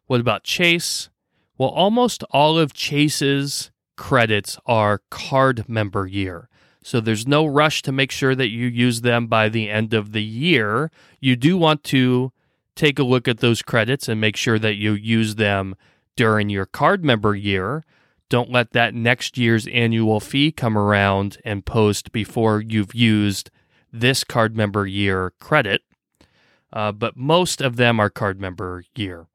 What 0.06 0.20
about 0.20 0.42
Chase? 0.42 1.10
Well, 1.58 1.68
almost 1.68 2.24
all 2.30 2.58
of 2.58 2.72
Chase's 2.72 3.70
credits 3.94 4.58
are 4.64 5.02
card 5.10 5.68
member 5.68 6.06
year. 6.06 6.48
So 6.82 6.98
there's 6.98 7.26
no 7.26 7.44
rush 7.44 7.82
to 7.82 7.92
make 7.92 8.10
sure 8.10 8.34
that 8.34 8.48
you 8.48 8.66
use 8.66 9.02
them 9.02 9.26
by 9.26 9.50
the 9.50 9.68
end 9.68 9.92
of 9.92 10.12
the 10.12 10.22
year. 10.22 10.90
You 11.20 11.36
do 11.36 11.58
want 11.58 11.84
to 11.84 12.32
take 12.74 12.98
a 12.98 13.04
look 13.04 13.28
at 13.28 13.40
those 13.40 13.60
credits 13.60 14.08
and 14.08 14.18
make 14.18 14.36
sure 14.36 14.58
that 14.58 14.76
you 14.76 14.94
use 14.94 15.34
them 15.34 15.74
during 16.16 16.48
your 16.48 16.64
card 16.64 17.04
member 17.04 17.34
year. 17.34 17.84
Don't 18.30 18.50
let 18.50 18.72
that 18.72 18.94
next 18.94 19.36
year's 19.36 19.66
annual 19.66 20.20
fee 20.20 20.52
come 20.52 20.78
around 20.78 21.36
and 21.44 21.66
post 21.66 22.12
before 22.12 22.62
you've 22.62 22.94
used 22.94 23.50
this 23.92 24.24
card 24.24 24.56
member 24.56 24.86
year 24.86 25.32
credit. 25.38 25.82
Uh, 26.72 26.90
but 26.90 27.16
most 27.16 27.60
of 27.60 27.76
them 27.76 28.00
are 28.00 28.08
card 28.08 28.40
member 28.40 28.84
year. 28.94 29.26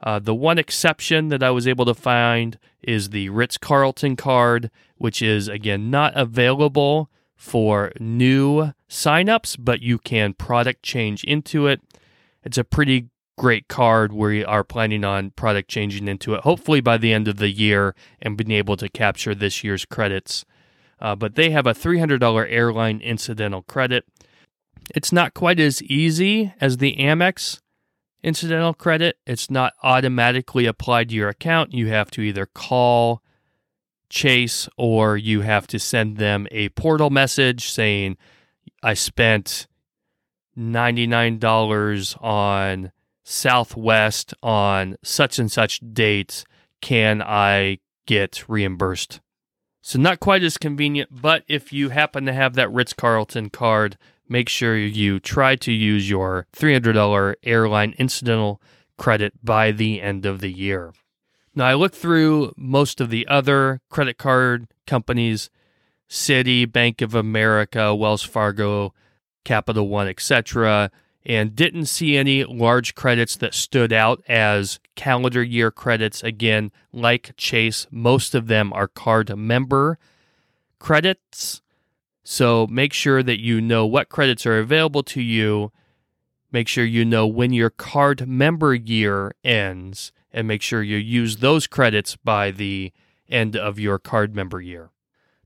Uh, 0.00 0.18
the 0.18 0.34
one 0.34 0.58
exception 0.58 1.28
that 1.28 1.42
I 1.42 1.50
was 1.50 1.66
able 1.66 1.84
to 1.84 1.94
find 1.94 2.58
is 2.82 3.10
the 3.10 3.28
Ritz 3.28 3.58
Carlton 3.58 4.16
card, 4.16 4.70
which 4.96 5.20
is 5.20 5.48
again 5.48 5.90
not 5.90 6.16
available 6.16 7.10
for 7.36 7.92
new 8.00 8.72
signups, 8.88 9.56
but 9.58 9.82
you 9.82 9.98
can 9.98 10.34
product 10.34 10.82
change 10.82 11.24
into 11.24 11.66
it. 11.66 11.80
It's 12.42 12.58
a 12.58 12.64
pretty 12.64 13.08
great 13.36 13.68
card. 13.68 14.12
We 14.12 14.44
are 14.44 14.64
planning 14.64 15.04
on 15.04 15.30
product 15.30 15.68
changing 15.68 16.08
into 16.08 16.34
it, 16.34 16.40
hopefully 16.40 16.80
by 16.80 16.98
the 16.98 17.12
end 17.12 17.28
of 17.28 17.36
the 17.36 17.50
year, 17.50 17.94
and 18.20 18.36
being 18.36 18.50
able 18.50 18.76
to 18.76 18.88
capture 18.88 19.34
this 19.34 19.62
year's 19.62 19.84
credits. 19.84 20.44
Uh, 21.00 21.14
but 21.14 21.34
they 21.34 21.50
have 21.50 21.66
a 21.66 21.74
$300 21.74 22.46
airline 22.50 23.00
incidental 23.00 23.62
credit. 23.62 24.04
It's 24.94 25.12
not 25.12 25.34
quite 25.34 25.60
as 25.60 25.82
easy 25.82 26.52
as 26.60 26.78
the 26.78 26.96
Amex 26.96 27.60
incidental 28.22 28.74
credit. 28.74 29.18
It's 29.26 29.50
not 29.50 29.74
automatically 29.82 30.66
applied 30.66 31.10
to 31.10 31.14
your 31.14 31.28
account. 31.28 31.74
You 31.74 31.88
have 31.88 32.10
to 32.12 32.22
either 32.22 32.46
call 32.46 33.22
Chase 34.08 34.68
or 34.76 35.16
you 35.16 35.42
have 35.42 35.66
to 35.68 35.78
send 35.78 36.16
them 36.16 36.48
a 36.50 36.70
portal 36.70 37.10
message 37.10 37.68
saying, 37.68 38.16
I 38.82 38.94
spent 38.94 39.66
$99 40.58 42.22
on 42.22 42.92
Southwest 43.24 44.34
on 44.42 44.96
such 45.02 45.38
and 45.38 45.52
such 45.52 45.80
date. 45.92 46.44
Can 46.80 47.20
I 47.22 47.78
get 48.06 48.48
reimbursed? 48.48 49.20
So, 49.88 49.98
not 49.98 50.20
quite 50.20 50.42
as 50.42 50.58
convenient, 50.58 51.08
but 51.22 51.44
if 51.48 51.72
you 51.72 51.88
happen 51.88 52.26
to 52.26 52.32
have 52.34 52.52
that 52.56 52.70
Ritz 52.70 52.92
Carlton 52.92 53.48
card, 53.48 53.96
make 54.28 54.50
sure 54.50 54.76
you 54.76 55.18
try 55.18 55.56
to 55.56 55.72
use 55.72 56.10
your 56.10 56.46
$300 56.54 57.36
airline 57.42 57.94
incidental 57.96 58.60
credit 58.98 59.32
by 59.42 59.70
the 59.70 60.02
end 60.02 60.26
of 60.26 60.40
the 60.40 60.52
year. 60.52 60.92
Now, 61.54 61.64
I 61.68 61.72
looked 61.72 61.94
through 61.94 62.52
most 62.54 63.00
of 63.00 63.08
the 63.08 63.26
other 63.28 63.80
credit 63.88 64.18
card 64.18 64.66
companies 64.86 65.48
Citi, 66.06 66.70
Bank 66.70 67.00
of 67.00 67.14
America, 67.14 67.94
Wells 67.94 68.22
Fargo, 68.22 68.92
Capital 69.46 69.88
One, 69.88 70.06
etc., 70.06 70.90
and 71.24 71.54
didn't 71.54 71.86
see 71.86 72.16
any 72.16 72.44
large 72.44 72.94
credits 72.94 73.36
that 73.36 73.54
stood 73.54 73.92
out 73.92 74.22
as 74.28 74.80
calendar 74.94 75.42
year 75.42 75.70
credits. 75.70 76.22
Again, 76.22 76.72
like 76.92 77.36
Chase, 77.36 77.86
most 77.90 78.34
of 78.34 78.46
them 78.46 78.72
are 78.72 78.88
card 78.88 79.36
member 79.36 79.98
credits. 80.78 81.60
So 82.22 82.66
make 82.66 82.92
sure 82.92 83.22
that 83.22 83.40
you 83.40 83.60
know 83.60 83.86
what 83.86 84.08
credits 84.08 84.46
are 84.46 84.58
available 84.58 85.02
to 85.04 85.22
you. 85.22 85.72
Make 86.52 86.68
sure 86.68 86.84
you 86.84 87.04
know 87.04 87.26
when 87.26 87.52
your 87.52 87.70
card 87.70 88.26
member 88.28 88.74
year 88.74 89.34
ends 89.44 90.12
and 90.32 90.46
make 90.46 90.62
sure 90.62 90.82
you 90.82 90.96
use 90.96 91.38
those 91.38 91.66
credits 91.66 92.16
by 92.16 92.50
the 92.50 92.92
end 93.28 93.56
of 93.56 93.78
your 93.78 93.98
card 93.98 94.34
member 94.34 94.60
year. 94.60 94.90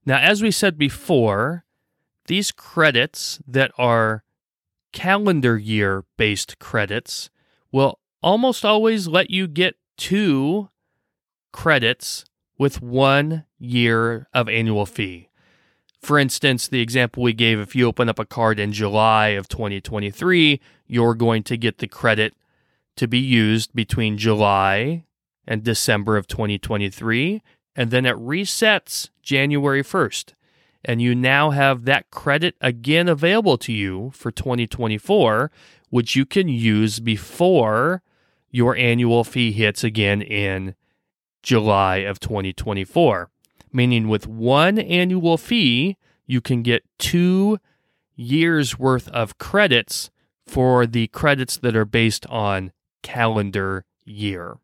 Now, 0.05 0.19
as 0.19 0.43
we 0.43 0.51
said 0.51 0.77
before, 0.77 1.65
these 2.27 2.53
credits 2.53 3.41
that 3.47 3.73
are 3.79 4.25
calendar 4.93 5.59
year 5.59 6.05
based 6.17 6.59
credits 6.59 7.31
will 7.71 7.99
almost 8.23 8.65
always 8.65 9.09
let 9.09 9.31
you 9.31 9.47
get 9.47 9.77
two 9.97 10.69
credits 11.53 12.25
with 12.59 12.81
one 12.81 13.45
year 13.59 14.29
of 14.33 14.49
annual 14.49 14.87
fee. 14.87 15.29
For 16.01 16.19
instance, 16.19 16.67
the 16.67 16.81
example 16.81 17.23
we 17.23 17.33
gave 17.33 17.61
if 17.61 17.77
you 17.77 17.87
open 17.87 18.09
up 18.09 18.19
a 18.19 18.27
card 18.27 18.59
in 18.59 18.73
July 18.73 19.29
of 19.29 19.49
2023, 19.49 20.61
you're 20.87 21.15
going 21.15 21.43
to 21.45 21.57
get 21.57 21.79
the 21.79 21.87
credit 21.87 22.35
to 22.97 23.07
be 23.07 23.19
used 23.19 23.73
between 23.73 24.19
July 24.19 25.05
and 25.47 25.63
December 25.63 26.17
of 26.17 26.27
2023, 26.27 27.43
and 27.75 27.91
then 27.91 28.05
it 28.05 28.17
resets 28.17 29.11
January 29.23 29.83
1st. 29.83 30.35
And 30.85 31.01
you 31.01 31.15
now 31.15 31.51
have 31.51 31.85
that 31.85 32.11
credit 32.11 32.57
again 32.61 33.09
available 33.09 33.57
to 33.59 33.73
you 33.73 34.11
for 34.15 34.31
2024, 34.31 35.51
which 35.91 36.17
you 36.17 36.27
can 36.27 36.49
use 36.49 36.99
before 36.99 38.03
your 38.51 38.77
annual 38.77 39.25
fee 39.25 39.53
hits 39.53 39.85
again 39.85 40.21
in 40.23 40.75
July 41.43 41.99
of 41.99 42.21
2024 42.21 43.31
meaning 43.73 44.09
with 44.09 44.27
one 44.27 44.79
annual 44.79 45.39
fee, 45.39 45.97
you 46.27 46.41
can 46.41 46.63
get 46.63 46.85
two 46.99 47.59
years 48.15 48.79
worth 48.79 49.09
of 49.09 49.39
credits 49.39 50.11
for 50.47 50.87
the 50.87 51.07
credits 51.09 51.57
that 51.59 51.75
are 51.75 51.85
based 51.85 52.27
on 52.27 52.73
calendar 53.03 53.85
year. 54.05 54.59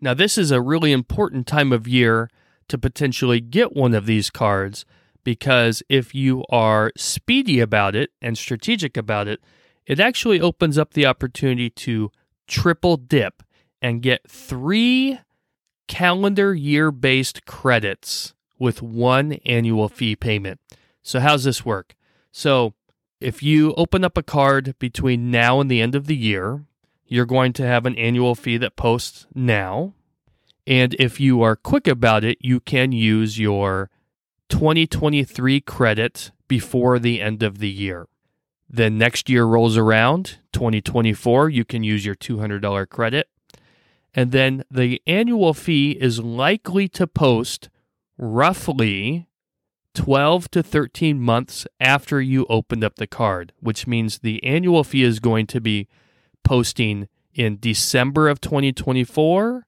Now, 0.00 0.14
this 0.14 0.38
is 0.38 0.50
a 0.50 0.60
really 0.60 0.92
important 0.92 1.46
time 1.46 1.72
of 1.72 1.86
year 1.86 2.30
to 2.68 2.78
potentially 2.78 3.40
get 3.40 3.76
one 3.76 3.94
of 3.94 4.06
these 4.06 4.30
cards 4.30 4.84
because 5.26 5.82
if 5.88 6.14
you 6.14 6.44
are 6.50 6.92
speedy 6.96 7.58
about 7.58 7.96
it 7.96 8.10
and 8.22 8.38
strategic 8.38 8.96
about 8.96 9.26
it, 9.26 9.40
it 9.84 9.98
actually 9.98 10.40
opens 10.40 10.78
up 10.78 10.94
the 10.94 11.04
opportunity 11.04 11.68
to 11.68 12.12
triple 12.46 12.96
dip 12.96 13.42
and 13.82 14.02
get 14.02 14.30
three 14.30 15.18
calendar 15.88 16.54
year 16.54 16.92
based 16.92 17.44
credits 17.44 18.34
with 18.60 18.80
one 18.82 19.32
annual 19.44 19.88
fee 19.88 20.14
payment. 20.14 20.60
So, 21.02 21.18
how's 21.18 21.42
this 21.42 21.64
work? 21.64 21.96
So, 22.30 22.74
if 23.20 23.42
you 23.42 23.74
open 23.74 24.04
up 24.04 24.16
a 24.16 24.22
card 24.22 24.78
between 24.78 25.32
now 25.32 25.58
and 25.58 25.68
the 25.68 25.80
end 25.80 25.96
of 25.96 26.06
the 26.06 26.16
year, 26.16 26.66
you're 27.04 27.26
going 27.26 27.52
to 27.54 27.66
have 27.66 27.84
an 27.84 27.96
annual 27.96 28.36
fee 28.36 28.58
that 28.58 28.76
posts 28.76 29.26
now. 29.34 29.92
And 30.68 30.94
if 31.00 31.18
you 31.18 31.42
are 31.42 31.56
quick 31.56 31.88
about 31.88 32.22
it, 32.22 32.38
you 32.40 32.60
can 32.60 32.92
use 32.92 33.40
your 33.40 33.90
2023 34.48 35.60
credit 35.60 36.30
before 36.48 36.98
the 36.98 37.20
end 37.20 37.42
of 37.42 37.58
the 37.58 37.70
year. 37.70 38.06
Then 38.68 38.98
next 38.98 39.28
year 39.28 39.44
rolls 39.44 39.76
around, 39.76 40.38
2024, 40.52 41.50
you 41.50 41.64
can 41.64 41.82
use 41.82 42.04
your 42.04 42.14
$200 42.14 42.88
credit. 42.88 43.28
And 44.14 44.32
then 44.32 44.64
the 44.70 45.02
annual 45.06 45.54
fee 45.54 45.92
is 45.92 46.20
likely 46.20 46.88
to 46.88 47.06
post 47.06 47.68
roughly 48.18 49.28
12 49.94 50.50
to 50.50 50.62
13 50.62 51.20
months 51.20 51.66
after 51.80 52.20
you 52.20 52.46
opened 52.48 52.84
up 52.84 52.96
the 52.96 53.06
card, 53.06 53.52
which 53.60 53.86
means 53.86 54.18
the 54.18 54.42
annual 54.44 54.84
fee 54.84 55.02
is 55.02 55.20
going 55.20 55.46
to 55.48 55.60
be 55.60 55.88
posting 56.44 57.08
in 57.34 57.58
December 57.60 58.28
of 58.28 58.40
2024 58.40 59.66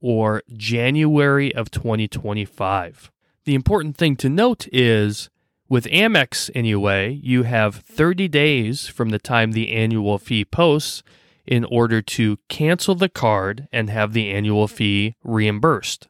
or 0.00 0.42
January 0.52 1.54
of 1.54 1.70
2025. 1.70 3.10
The 3.46 3.54
important 3.54 3.96
thing 3.96 4.16
to 4.16 4.28
note 4.28 4.66
is 4.72 5.30
with 5.68 5.84
Amex, 5.86 6.50
anyway, 6.52 7.12
you 7.22 7.44
have 7.44 7.76
30 7.76 8.26
days 8.26 8.88
from 8.88 9.10
the 9.10 9.20
time 9.20 9.52
the 9.52 9.70
annual 9.70 10.18
fee 10.18 10.44
posts 10.44 11.04
in 11.46 11.64
order 11.64 12.02
to 12.02 12.38
cancel 12.48 12.96
the 12.96 13.08
card 13.08 13.68
and 13.72 13.88
have 13.88 14.12
the 14.12 14.32
annual 14.32 14.66
fee 14.66 15.14
reimbursed, 15.22 16.08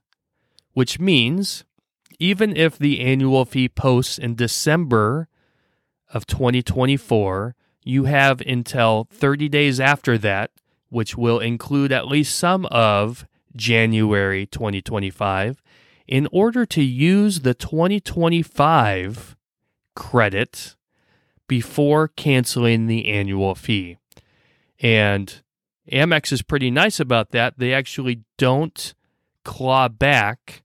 which 0.73 0.99
means 0.99 1.65
even 2.19 2.57
if 2.57 2.79
the 2.79 3.01
annual 3.01 3.45
fee 3.45 3.69
posts 3.69 4.17
in 4.17 4.35
December 4.35 5.29
of 6.15 6.27
2024, 6.27 7.55
you 7.85 8.05
have 8.05 8.41
until 8.41 9.09
30 9.13 9.51
days 9.51 9.79
after 9.79 10.17
that, 10.17 10.53
which 10.89 11.19
will 11.19 11.41
include 11.41 11.93
at 11.93 12.09
least 12.09 12.35
some 12.35 12.65
of 12.67 13.27
January 13.55 14.47
2025, 14.47 15.61
in 16.07 16.29
order 16.33 16.65
to 16.67 16.83
use 16.83 17.41
the 17.41 17.55
2025 17.55 19.37
credit 19.95 20.77
before 21.49 22.09
canceling 22.09 22.87
the 22.87 23.07
annual 23.09 23.55
fee. 23.55 23.99
And 24.81 25.43
Amex 25.91 26.33
is 26.33 26.43
pretty 26.43 26.71
nice 26.71 27.01
about 27.01 27.31
that. 27.31 27.59
They 27.59 27.73
actually 27.73 28.23
don't 28.37 28.95
claw 29.45 29.89
back 29.89 30.63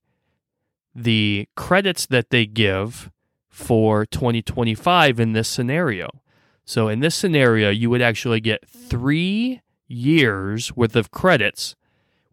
the 0.93 1.47
credits 1.55 2.05
that 2.07 2.29
they 2.31 2.45
give 2.45 3.11
for 3.49 4.05
2025 4.05 5.19
in 5.19 5.33
this 5.33 5.47
scenario. 5.47 6.09
So, 6.65 6.87
in 6.87 6.99
this 6.99 7.15
scenario, 7.15 7.69
you 7.69 7.89
would 7.89 8.01
actually 8.01 8.39
get 8.39 8.67
three 8.67 9.61
years 9.87 10.75
worth 10.75 10.95
of 10.95 11.11
credits 11.11 11.75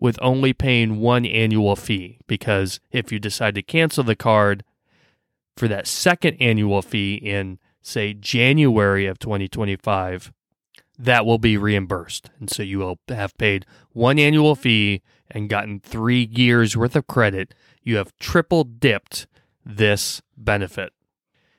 with 0.00 0.18
only 0.22 0.52
paying 0.52 1.00
one 1.00 1.24
annual 1.24 1.76
fee. 1.76 2.18
Because 2.26 2.80
if 2.90 3.10
you 3.12 3.18
decide 3.18 3.54
to 3.56 3.62
cancel 3.62 4.04
the 4.04 4.16
card 4.16 4.64
for 5.56 5.68
that 5.68 5.86
second 5.86 6.36
annual 6.40 6.82
fee 6.82 7.14
in, 7.14 7.58
say, 7.82 8.14
January 8.14 9.06
of 9.06 9.18
2025, 9.18 10.32
that 10.98 11.24
will 11.24 11.38
be 11.38 11.56
reimbursed. 11.56 12.30
And 12.40 12.50
so 12.50 12.62
you 12.62 12.78
will 12.78 12.98
have 13.08 13.36
paid 13.38 13.64
one 13.92 14.18
annual 14.18 14.54
fee 14.54 15.02
and 15.30 15.48
gotten 15.48 15.80
three 15.80 16.28
years 16.30 16.76
worth 16.76 16.96
of 16.96 17.06
credit. 17.06 17.54
You 17.82 17.96
have 17.96 18.16
triple 18.18 18.64
dipped 18.64 19.26
this 19.64 20.22
benefit. 20.36 20.92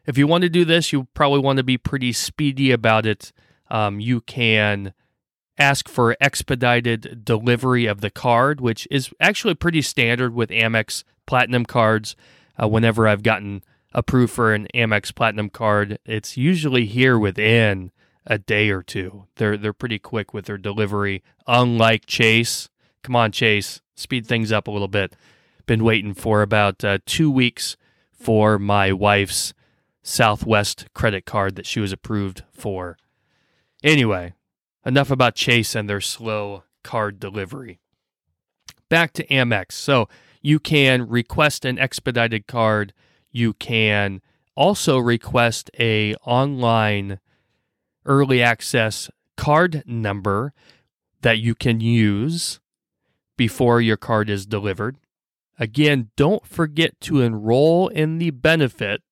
If 0.05 0.17
you 0.17 0.27
want 0.27 0.41
to 0.41 0.49
do 0.49 0.65
this, 0.65 0.91
you 0.91 1.07
probably 1.13 1.39
want 1.39 1.57
to 1.57 1.63
be 1.63 1.77
pretty 1.77 2.11
speedy 2.13 2.71
about 2.71 3.05
it. 3.05 3.31
Um, 3.69 3.99
you 3.99 4.21
can 4.21 4.93
ask 5.59 5.89
for 5.89 6.15
expedited 6.19 7.23
delivery 7.25 7.85
of 7.85 8.01
the 8.01 8.09
card, 8.09 8.61
which 8.61 8.87
is 8.89 9.11
actually 9.19 9.53
pretty 9.53 9.81
standard 9.81 10.33
with 10.33 10.49
Amex 10.49 11.03
Platinum 11.25 11.65
cards. 11.65 12.15
Uh, 12.61 12.67
whenever 12.67 13.07
I've 13.07 13.23
gotten 13.23 13.63
approved 13.93 14.33
for 14.33 14.53
an 14.53 14.67
Amex 14.73 15.13
Platinum 15.13 15.49
card, 15.49 15.99
it's 16.05 16.37
usually 16.37 16.85
here 16.85 17.19
within 17.19 17.91
a 18.25 18.37
day 18.37 18.69
or 18.69 18.81
two. 18.81 19.25
They're 19.35 19.57
they're 19.57 19.73
pretty 19.73 19.99
quick 19.99 20.33
with 20.33 20.45
their 20.45 20.57
delivery. 20.57 21.23
Unlike 21.47 22.05
Chase, 22.05 22.69
come 23.03 23.15
on 23.15 23.31
Chase, 23.31 23.81
speed 23.95 24.25
things 24.25 24.51
up 24.51 24.67
a 24.67 24.71
little 24.71 24.87
bit. 24.87 25.15
Been 25.65 25.83
waiting 25.83 26.13
for 26.13 26.41
about 26.41 26.83
uh, 26.83 26.99
two 27.05 27.29
weeks 27.29 27.77
for 28.11 28.57
my 28.57 28.91
wife's 28.91 29.53
Southwest 30.01 30.87
credit 30.93 31.25
card 31.25 31.55
that 31.55 31.65
she 31.65 31.79
was 31.79 31.91
approved 31.91 32.43
for. 32.51 32.97
Anyway, 33.83 34.33
enough 34.89 35.11
about 35.11 35.35
Chase 35.35 35.75
and 35.75 35.87
their 35.87 36.01
slow 36.01 36.63
card 36.83 37.19
delivery. 37.19 37.79
Back 38.89 39.13
to 39.13 39.27
Amex. 39.27 39.73
So 39.73 40.09
you 40.41 40.59
can 40.59 41.07
request 41.07 41.63
an 41.63 41.77
expedited 41.77 42.47
card. 42.47 42.91
You 43.31 43.53
can 43.53 44.21
also 44.55 44.97
request 44.97 45.69
a 45.79 46.15
online 46.25 47.19
early 48.03 48.41
access 48.41 49.11
card 49.37 49.83
number 49.85 50.53
that 51.21 51.37
you 51.37 51.53
can 51.53 51.79
use 51.79 52.59
before 53.37 53.79
your 53.79 53.95
card 53.95 54.27
is 54.27 54.47
delivered. 54.47 54.97
Again, 55.59 56.09
don't 56.15 56.45
forget 56.47 56.99
to 57.01 57.21
enroll 57.21 57.89
in 57.89 58.17
the 58.17 58.31
benefit 58.31 59.03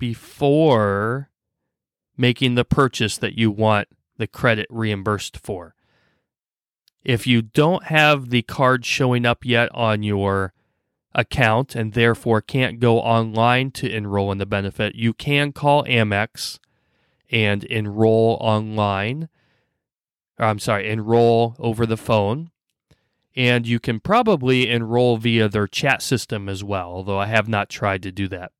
before 0.00 1.30
making 2.16 2.56
the 2.56 2.64
purchase 2.64 3.16
that 3.18 3.38
you 3.38 3.52
want 3.52 3.86
the 4.16 4.26
credit 4.26 4.66
reimbursed 4.70 5.36
for. 5.36 5.74
If 7.04 7.26
you 7.26 7.42
don't 7.42 7.84
have 7.84 8.30
the 8.30 8.42
card 8.42 8.84
showing 8.84 9.24
up 9.24 9.44
yet 9.44 9.68
on 9.72 10.02
your 10.02 10.52
account 11.14 11.74
and 11.74 11.92
therefore 11.92 12.40
can't 12.40 12.80
go 12.80 12.98
online 13.00 13.70
to 13.72 13.88
enroll 13.88 14.32
in 14.32 14.38
the 14.38 14.46
benefit, 14.46 14.94
you 14.94 15.14
can 15.14 15.52
call 15.52 15.84
Amex 15.84 16.58
and 17.30 17.64
enroll 17.64 18.38
online. 18.40 19.28
Or 20.38 20.46
I'm 20.46 20.58
sorry, 20.58 20.88
enroll 20.88 21.56
over 21.58 21.86
the 21.86 21.96
phone. 21.96 22.50
And 23.34 23.66
you 23.66 23.78
can 23.78 24.00
probably 24.00 24.68
enroll 24.68 25.18
via 25.18 25.48
their 25.48 25.66
chat 25.66 26.00
system 26.02 26.48
as 26.48 26.64
well, 26.64 26.88
although 26.88 27.18
I 27.18 27.26
have 27.26 27.48
not 27.48 27.68
tried 27.68 28.02
to 28.04 28.10
do 28.10 28.28
that. 28.28 28.52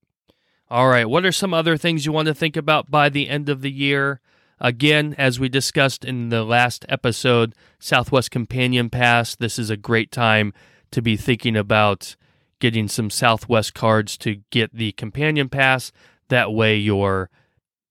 All 0.68 0.88
right, 0.88 1.08
what 1.08 1.24
are 1.24 1.32
some 1.32 1.54
other 1.54 1.76
things 1.76 2.04
you 2.04 2.12
want 2.12 2.26
to 2.26 2.34
think 2.34 2.56
about 2.56 2.90
by 2.90 3.08
the 3.08 3.28
end 3.28 3.48
of 3.48 3.62
the 3.62 3.70
year? 3.70 4.20
Again, 4.58 5.14
as 5.18 5.38
we 5.38 5.48
discussed 5.48 6.04
in 6.04 6.30
the 6.30 6.42
last 6.42 6.86
episode, 6.88 7.54
Southwest 7.78 8.30
Companion 8.30 8.88
Pass, 8.88 9.36
this 9.36 9.58
is 9.58 9.68
a 9.68 9.76
great 9.76 10.10
time 10.10 10.54
to 10.92 11.02
be 11.02 11.16
thinking 11.16 11.56
about 11.56 12.16
getting 12.58 12.88
some 12.88 13.10
Southwest 13.10 13.74
cards 13.74 14.16
to 14.18 14.42
get 14.50 14.74
the 14.74 14.92
Companion 14.92 15.50
Pass. 15.50 15.92
That 16.28 16.52
way, 16.52 16.76
your 16.76 17.28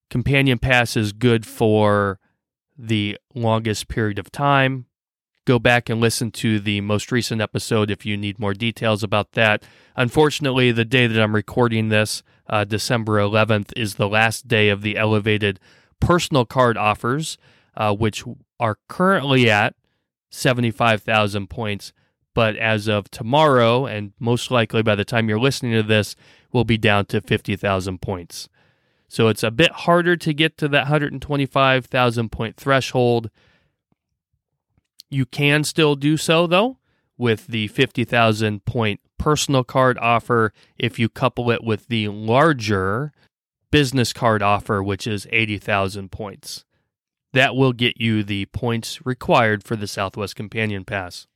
Companion 0.10 0.58
Pass 0.58 0.98
is 0.98 1.14
good 1.14 1.46
for 1.46 2.20
the 2.78 3.18
longest 3.36 3.88
period 3.88 4.18
of 4.18 4.32
time. 4.32 4.88
Go 5.46 5.60
back 5.60 5.88
and 5.88 6.02
listen 6.02 6.32
to 6.32 6.60
the 6.60 6.82
most 6.82 7.12
recent 7.12 7.42
episode 7.42 7.92
if 7.92 8.08
you 8.08 8.18
need 8.18 8.40
more 8.40 8.56
details 8.56 9.04
about 9.04 9.34
that. 9.34 9.64
Unfortunately, 9.96 10.72
the 10.72 10.84
day 10.84 11.06
that 11.06 11.22
I'm 11.22 11.36
recording 11.36 11.90
this, 11.90 12.24
uh, 12.50 12.64
December 12.64 13.20
11th, 13.20 13.72
is 13.76 13.96
the 13.96 14.10
last 14.10 14.48
day 14.48 14.70
of 14.70 14.82
the 14.82 14.98
elevated 14.98 15.60
personal 16.00 16.46
card 16.46 16.78
offers, 16.78 17.38
uh, 17.76 17.94
which 17.96 18.24
are 18.60 18.78
currently 18.88 19.50
at 19.50 19.76
75,000 20.30 21.50
points. 21.50 21.94
But 22.34 22.58
as 22.58 22.88
of 22.88 23.10
tomorrow, 23.10 23.86
and 23.86 24.12
most 24.20 24.52
likely 24.52 24.84
by 24.84 24.96
the 24.96 25.06
time 25.06 25.30
you're 25.30 25.40
listening 25.40 25.74
to 25.74 25.84
this, 25.84 26.16
will 26.52 26.66
be 26.66 26.78
down 26.78 27.06
to 27.08 27.22
50,000 27.22 28.02
points. 28.02 28.50
So 29.08 29.28
it's 29.28 29.44
a 29.44 29.52
bit 29.52 29.72
harder 29.72 30.18
to 30.18 30.34
get 30.34 30.58
to 30.58 30.68
that 30.70 30.84
125,000 30.84 32.32
point 32.32 32.58
threshold. 32.58 33.30
You 35.10 35.26
can 35.26 35.64
still 35.64 35.96
do 35.96 36.18
so, 36.18 36.48
though, 36.48 36.80
with 37.18 37.48
the 37.48 37.68
50,000 37.68 38.66
point 38.66 39.00
personal 39.18 39.64
card 39.64 39.98
offer 40.00 40.52
if 40.78 41.00
you 41.00 41.08
couple 41.08 41.50
it 41.52 41.64
with 41.64 41.88
the 41.88 42.10
larger 42.10 43.14
business 43.76 44.14
card 44.14 44.42
offer, 44.42 44.82
which 44.82 45.06
is 45.06 45.28
80,000 45.32 46.12
points. 46.12 46.64
That 47.34 47.56
will 47.56 47.74
get 47.74 48.00
you 48.00 48.24
the 48.24 48.46
points 48.48 49.06
required 49.06 49.64
for 49.64 49.76
the 49.76 49.88
Southwest 49.88 50.36
Companion 50.36 50.86
Pass. 50.86 51.28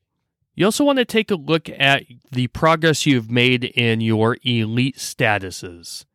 You 0.55 0.65
also 0.65 0.83
want 0.83 0.99
to 0.99 1.05
take 1.05 1.31
a 1.31 1.35
look 1.35 1.69
at 1.69 2.03
the 2.31 2.47
progress 2.47 3.05
you've 3.05 3.29
made 3.29 3.63
in 3.63 4.01
your 4.01 4.37
elite 4.43 4.97
statuses 4.97 6.05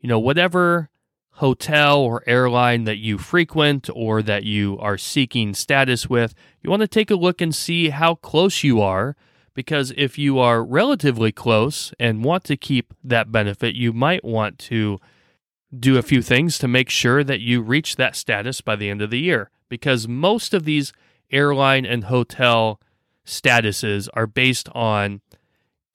you 0.00 0.08
know, 0.08 0.18
whatever 0.18 0.90
hotel 1.32 2.00
or 2.00 2.22
airline 2.26 2.84
that 2.84 2.98
you 2.98 3.18
frequent 3.18 3.88
or 3.94 4.22
that 4.22 4.44
you 4.44 4.78
are 4.80 4.98
seeking 4.98 5.54
status 5.54 6.08
with, 6.08 6.34
you 6.60 6.70
want 6.70 6.80
to 6.80 6.88
take 6.88 7.10
a 7.10 7.16
look 7.16 7.40
and 7.40 7.54
see 7.54 7.90
how 7.90 8.14
close 8.14 8.64
you 8.64 8.80
are. 8.80 9.16
Because 9.58 9.92
if 9.96 10.16
you 10.18 10.38
are 10.38 10.64
relatively 10.64 11.32
close 11.32 11.92
and 11.98 12.22
want 12.22 12.44
to 12.44 12.56
keep 12.56 12.94
that 13.02 13.32
benefit, 13.32 13.74
you 13.74 13.92
might 13.92 14.24
want 14.24 14.56
to 14.60 15.00
do 15.76 15.98
a 15.98 16.02
few 16.02 16.22
things 16.22 16.58
to 16.58 16.68
make 16.68 16.88
sure 16.88 17.24
that 17.24 17.40
you 17.40 17.60
reach 17.60 17.96
that 17.96 18.14
status 18.14 18.60
by 18.60 18.76
the 18.76 18.88
end 18.88 19.02
of 19.02 19.10
the 19.10 19.18
year. 19.18 19.50
Because 19.68 20.06
most 20.06 20.54
of 20.54 20.62
these 20.62 20.92
airline 21.32 21.84
and 21.84 22.04
hotel 22.04 22.80
statuses 23.26 24.08
are 24.14 24.28
based 24.28 24.68
on 24.76 25.22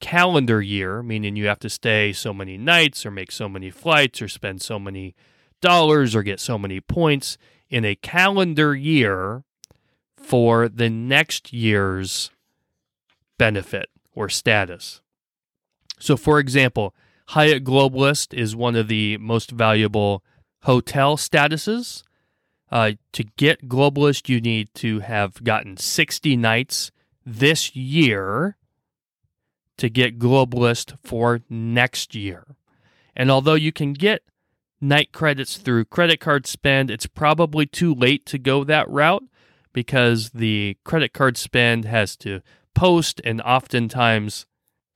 calendar 0.02 0.62
year, 0.62 1.02
meaning 1.02 1.38
you 1.38 1.48
have 1.48 1.60
to 1.60 1.70
stay 1.70 2.12
so 2.12 2.34
many 2.34 2.58
nights 2.58 3.06
or 3.06 3.12
make 3.12 3.32
so 3.32 3.48
many 3.48 3.70
flights 3.70 4.22
or 4.22 4.28
spend 4.28 4.62
so 4.62 4.78
many 4.78 5.16
dollars 5.62 6.18
or 6.18 6.22
get 6.22 6.42
so 6.42 6.58
many 6.58 6.82
points 6.82 7.38
in 7.70 7.86
a 7.86 7.96
calendar 7.96 8.76
year 8.76 9.46
for 10.18 10.68
the 10.68 10.90
next 10.90 11.54
year's 11.54 12.30
benefit 13.44 13.90
or 14.16 14.30
status. 14.30 15.02
So, 16.00 16.16
for 16.16 16.40
example, 16.40 16.96
Hyatt 17.28 17.66
Globalist 17.66 18.34
is 18.34 18.56
one 18.56 18.78
of 18.78 18.88
the 18.88 19.18
most 19.18 19.52
valuable 19.52 20.24
hotel 20.62 21.18
statuses. 21.18 22.04
Uh, 22.72 22.94
to 23.12 23.26
get 23.36 23.68
Globalist, 23.68 24.30
you 24.30 24.40
need 24.40 24.74
to 24.76 25.02
have 25.02 25.44
gotten 25.44 25.76
60 25.76 26.38
nights 26.38 26.90
this 27.26 27.76
year 27.76 28.56
to 29.78 29.90
get 29.90 30.20
Globalist 30.20 30.98
for 31.04 31.42
next 31.50 32.16
year. 32.16 32.56
And 33.14 33.30
although 33.30 33.56
you 33.56 33.74
can 33.74 33.92
get 33.92 34.24
night 34.80 35.12
credits 35.12 35.58
through 35.58 35.86
credit 35.86 36.22
card 36.22 36.48
spend, 36.48 36.90
it's 36.90 37.08
probably 37.08 37.66
too 37.66 37.94
late 37.94 38.26
to 38.28 38.38
go 38.38 38.64
that 38.64 38.90
route 38.90 39.26
because 39.74 40.30
the 40.30 40.78
credit 40.86 41.12
card 41.12 41.36
spend 41.36 41.84
has 41.84 42.16
to 42.16 42.42
post, 42.74 43.22
and 43.24 43.42
oftentimes 43.42 44.46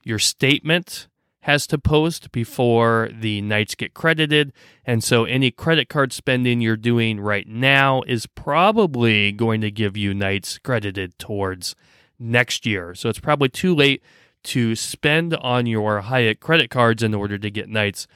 your 0.04 0.20
statement 0.20 1.08
has 1.42 1.66
to 1.66 1.78
post 1.78 2.32
before 2.34 3.10
the 3.13 3.42
nights 3.42 3.74
get 3.74 3.94
credited. 3.94 4.52
And 4.86 5.02
so 5.02 5.24
any 5.24 5.50
credit 5.50 5.88
card 5.88 6.12
spending 6.12 6.60
you're 6.60 6.76
doing 6.76 7.22
right 7.22 7.48
now 7.48 8.02
is 8.02 8.26
probably 8.26 9.32
going 9.32 9.62
to 9.62 9.72
give 9.72 9.96
you 9.96 10.13
nights 10.13 10.58
credited 10.60 11.18
towards 11.18 11.74
next 12.20 12.66
year. 12.66 12.94
So 12.96 13.08
it's 13.08 13.20
probably 13.20 13.48
too 13.48 13.74
late 13.74 14.04
to 14.44 14.76
spend 14.76 15.36
on 15.36 15.66
your 15.66 16.02
Hyatt 16.02 16.42
credit 16.42 16.70
cards 16.70 17.02
in 17.02 17.13
order 17.13 17.38
to 17.38 17.50
get 17.50 17.70
nights. 17.70 18.08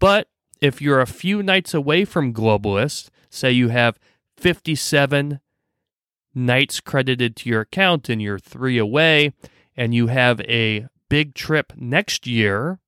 But 0.00 0.28
if 0.60 0.82
you're 0.82 1.00
a 1.00 1.06
few 1.06 1.42
nights 1.42 1.74
away 1.74 2.04
from 2.04 2.34
Globalist, 2.34 3.10
say 3.30 3.52
you 3.52 3.68
have 3.68 3.98
57 4.36 5.40
nights 6.34 6.80
credited 6.80 7.36
to 7.36 7.48
your 7.48 7.62
account 7.62 8.08
and 8.08 8.20
you're 8.20 8.38
three 8.38 8.78
away, 8.78 9.32
and 9.76 9.94
you 9.94 10.08
have 10.08 10.40
a 10.42 10.86
big 11.08 11.34
trip 11.34 11.72
next 11.76 12.26
year 12.26 12.78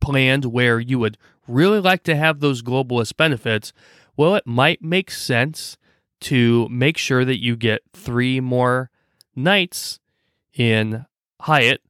planned 0.00 0.46
where 0.46 0.80
you 0.80 0.98
would 0.98 1.16
really 1.46 1.80
like 1.80 2.02
to 2.04 2.16
have 2.16 2.40
those 2.40 2.62
globalist 2.62 3.16
benefits, 3.16 3.72
well, 4.16 4.34
it 4.34 4.46
might 4.46 4.82
make 4.82 5.10
sense 5.10 5.76
to 6.20 6.68
make 6.68 6.96
sure 6.96 7.24
that 7.24 7.42
you 7.42 7.56
get 7.56 7.82
three 7.92 8.40
more 8.40 8.90
nights 9.34 9.98
in 10.54 11.06
Hyatt 11.40 11.82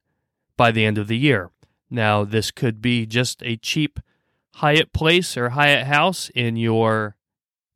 by 0.57 0.71
the 0.71 0.85
end 0.85 0.97
of 0.97 1.07
the 1.07 1.17
year. 1.17 1.49
Now, 1.89 2.23
this 2.23 2.49
could 2.49 2.81
be 2.81 3.05
just 3.05 3.43
a 3.43 3.57
cheap 3.57 3.99
Hyatt 4.55 4.93
place 4.93 5.35
or 5.35 5.49
Hyatt 5.49 5.87
house 5.87 6.29
in 6.33 6.55
your 6.55 7.15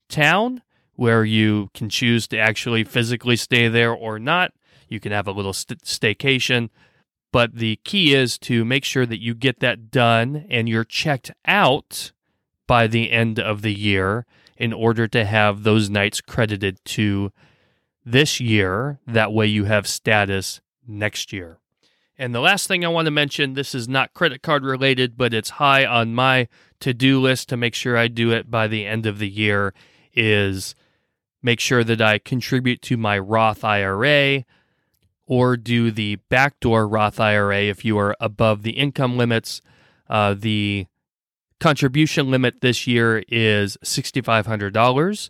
town 0.10 0.62
where 0.97 1.23
you 1.23 1.69
can 1.73 1.89
choose 1.89 2.27
to 2.27 2.38
actually 2.38 2.83
physically 2.83 3.38
stay 3.38 3.69
there 3.69 3.93
or 3.93 4.19
not. 4.19 4.51
You 4.89 4.99
can 4.99 5.12
have 5.12 5.27
a 5.27 5.31
little 5.31 5.53
st- 5.53 5.83
staycation. 5.83 6.69
But 7.31 7.55
the 7.55 7.77
key 7.83 8.13
is 8.13 8.38
to 8.39 8.65
make 8.65 8.83
sure 8.83 9.05
that 9.05 9.21
you 9.21 9.33
get 9.33 9.60
that 9.60 9.91
done 9.91 10.45
and 10.49 10.67
you're 10.67 10.83
checked 10.83 11.31
out 11.45 12.12
by 12.65 12.88
the 12.88 13.12
end 13.12 13.39
of 13.39 13.62
the 13.62 13.73
year 13.73 14.25
in 14.57 14.73
order 14.73 15.07
to 15.07 15.23
have 15.23 15.63
those 15.63 15.89
nights 15.89 16.19
credited 16.19 16.83
to 16.86 17.31
this 18.03 18.39
year. 18.39 18.99
That 19.05 19.31
way 19.31 19.45
you 19.45 19.65
have 19.65 19.88
status 19.88 20.62
next 20.88 21.31
year. 21.31 21.60
And 22.17 22.33
the 22.33 22.39
last 22.39 22.67
thing 22.67 22.83
I 22.83 22.88
want 22.88 23.05
to 23.05 23.12
mention 23.12 23.53
this 23.53 23.75
is 23.75 23.88
not 23.88 24.15
credit 24.15 24.41
card 24.41 24.63
related, 24.63 25.15
but 25.15 25.33
it's 25.33 25.51
high 25.51 25.86
on 25.86 26.15
my 26.15 26.47
to 26.79 26.93
do 26.93 27.21
list 27.21 27.49
to 27.49 27.57
make 27.57 27.75
sure 27.75 27.95
I 27.95 28.07
do 28.07 28.31
it 28.31 28.49
by 28.49 28.67
the 28.67 28.86
end 28.86 29.05
of 29.05 29.19
the 29.19 29.29
year 29.29 29.75
is 30.15 30.73
make 31.47 31.62
sure 31.62 31.81
that 31.81 32.01
I 32.01 32.17
contribute 32.17 32.81
to 32.81 32.97
my 32.97 33.17
Roth 33.17 33.63
IRA 33.63 34.43
or 35.25 35.55
do 35.55 35.91
the 35.91 36.17
backdoor 36.27 36.86
Roth 36.86 37.21
IRA 37.21 37.62
if 37.62 37.86
you 37.86 37.97
are 37.97 38.17
above 38.19 38.63
the 38.63 38.71
income 38.71 39.15
limits. 39.15 39.62
Uh, 40.10 40.36
the 40.38 40.88
contribution 41.62 42.29
limit 42.29 42.60
this 42.60 42.86
year 42.86 43.23
is 43.29 43.77
$6,500. 43.81 45.29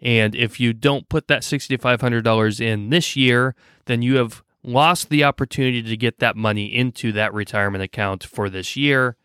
And 0.00 0.36
if 0.36 0.60
you 0.60 0.72
don't 0.72 1.08
put 1.08 1.26
that 1.26 1.42
$6,500 1.42 2.60
in 2.60 2.90
this 2.90 3.16
year, 3.16 3.56
then 3.86 4.02
you 4.02 4.18
have 4.18 4.44
lost 4.62 5.08
the 5.08 5.24
opportunity 5.24 5.82
to 5.82 5.96
get 5.96 6.20
that 6.20 6.36
money 6.36 6.66
into 6.66 7.10
that 7.10 7.34
retirement 7.34 7.82
account 7.82 8.22
for 8.22 8.48
this 8.48 8.76
year. 8.76 9.16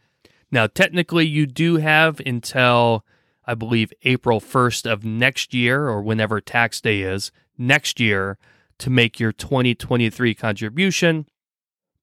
Now, 0.49 0.65
technically, 0.65 1.27
you 1.27 1.45
do 1.45 1.75
have 1.77 2.19
until 2.25 3.05
I 3.51 3.53
believe 3.53 3.91
April 4.03 4.39
1st 4.39 4.89
of 4.89 5.03
next 5.03 5.53
year 5.53 5.89
or 5.89 6.01
whenever 6.01 6.39
tax 6.39 6.79
day 6.79 7.01
is 7.01 7.33
next 7.57 7.99
year 7.99 8.37
to 8.79 8.89
make 8.89 9.19
your 9.19 9.33
2023 9.33 10.33
contribution. 10.33 11.25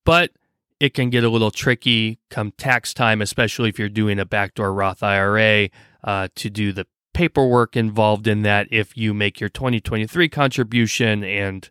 But 0.04 0.32
it 0.78 0.92
can 0.92 1.08
get 1.08 1.24
a 1.24 1.30
little 1.30 1.50
tricky 1.50 2.18
come 2.28 2.52
tax 2.52 2.92
time, 2.92 3.22
especially 3.22 3.70
if 3.70 3.78
you're 3.78 3.88
doing 3.88 4.18
a 4.18 4.26
backdoor 4.26 4.74
Roth 4.74 5.02
IRA 5.02 5.70
uh, 6.04 6.28
to 6.34 6.50
do 6.50 6.70
the 6.70 6.86
paperwork 7.14 7.76
involved 7.76 8.26
in 8.26 8.42
that 8.42 8.68
if 8.70 8.94
you 8.94 9.14
make 9.14 9.40
your 9.40 9.48
2023 9.48 10.28
contribution 10.28 11.24
and 11.24 11.70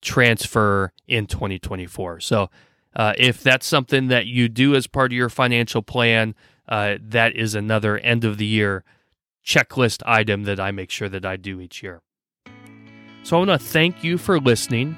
transfer 0.00 0.94
in 1.06 1.26
2024. 1.26 2.20
So, 2.20 2.48
uh, 2.96 3.12
if 3.18 3.42
that's 3.42 3.66
something 3.66 4.08
that 4.08 4.26
you 4.26 4.48
do 4.48 4.74
as 4.74 4.86
part 4.86 5.12
of 5.12 5.16
your 5.16 5.28
financial 5.28 5.82
plan, 5.82 6.34
uh, 6.66 6.96
that 7.02 7.36
is 7.36 7.54
another 7.54 7.98
end 7.98 8.24
of 8.24 8.38
the 8.38 8.46
year 8.46 8.82
checklist 9.44 10.02
item 10.06 10.44
that 10.44 10.60
I 10.60 10.70
make 10.70 10.90
sure 10.90 11.08
that 11.08 11.24
I 11.24 11.36
do 11.36 11.60
each 11.60 11.82
year. 11.82 12.02
So 13.22 13.36
I 13.36 13.46
want 13.46 13.50
to 13.50 13.58
thank 13.58 14.02
you 14.02 14.18
for 14.18 14.40
listening. 14.40 14.96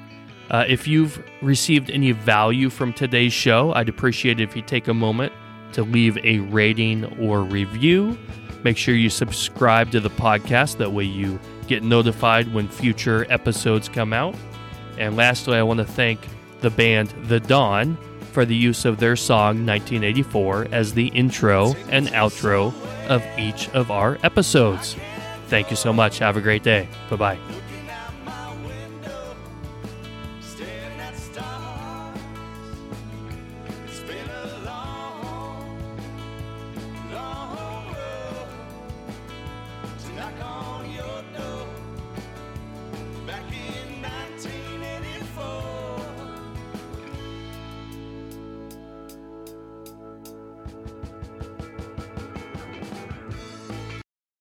Uh, 0.49 0.65
if 0.67 0.87
you've 0.87 1.23
received 1.41 1.89
any 1.89 2.11
value 2.11 2.69
from 2.69 2.93
today's 2.93 3.33
show, 3.33 3.73
I'd 3.73 3.89
appreciate 3.89 4.39
it 4.39 4.43
if 4.43 4.55
you 4.55 4.61
take 4.61 4.87
a 4.87 4.93
moment 4.93 5.33
to 5.73 5.83
leave 5.83 6.17
a 6.23 6.39
rating 6.39 7.05
or 7.19 7.41
review. 7.41 8.17
Make 8.63 8.77
sure 8.77 8.95
you 8.95 9.09
subscribe 9.09 9.91
to 9.91 9.99
the 9.99 10.09
podcast. 10.09 10.77
That 10.77 10.93
way 10.93 11.03
you 11.03 11.39
get 11.67 11.83
notified 11.83 12.53
when 12.53 12.67
future 12.67 13.25
episodes 13.29 13.89
come 13.89 14.13
out. 14.13 14.35
And 14.97 15.15
lastly, 15.15 15.57
I 15.57 15.63
want 15.63 15.79
to 15.79 15.85
thank 15.85 16.19
the 16.61 16.69
band 16.69 17.09
The 17.25 17.39
Dawn 17.39 17.97
for 18.31 18.45
the 18.45 18.55
use 18.55 18.85
of 18.85 18.99
their 18.99 19.15
song 19.15 19.65
1984 19.65 20.67
as 20.71 20.93
the 20.93 21.07
intro 21.07 21.73
and 21.89 22.07
outro 22.09 22.73
of 23.03 23.23
each 23.37 23.69
of 23.69 23.91
our 23.91 24.17
episodes. 24.23 24.95
Thank 25.47 25.69
you 25.69 25.75
so 25.75 25.93
much. 25.93 26.19
Have 26.19 26.37
a 26.37 26.41
great 26.41 26.63
day. 26.63 26.87
Bye 27.09 27.15
bye. 27.15 27.62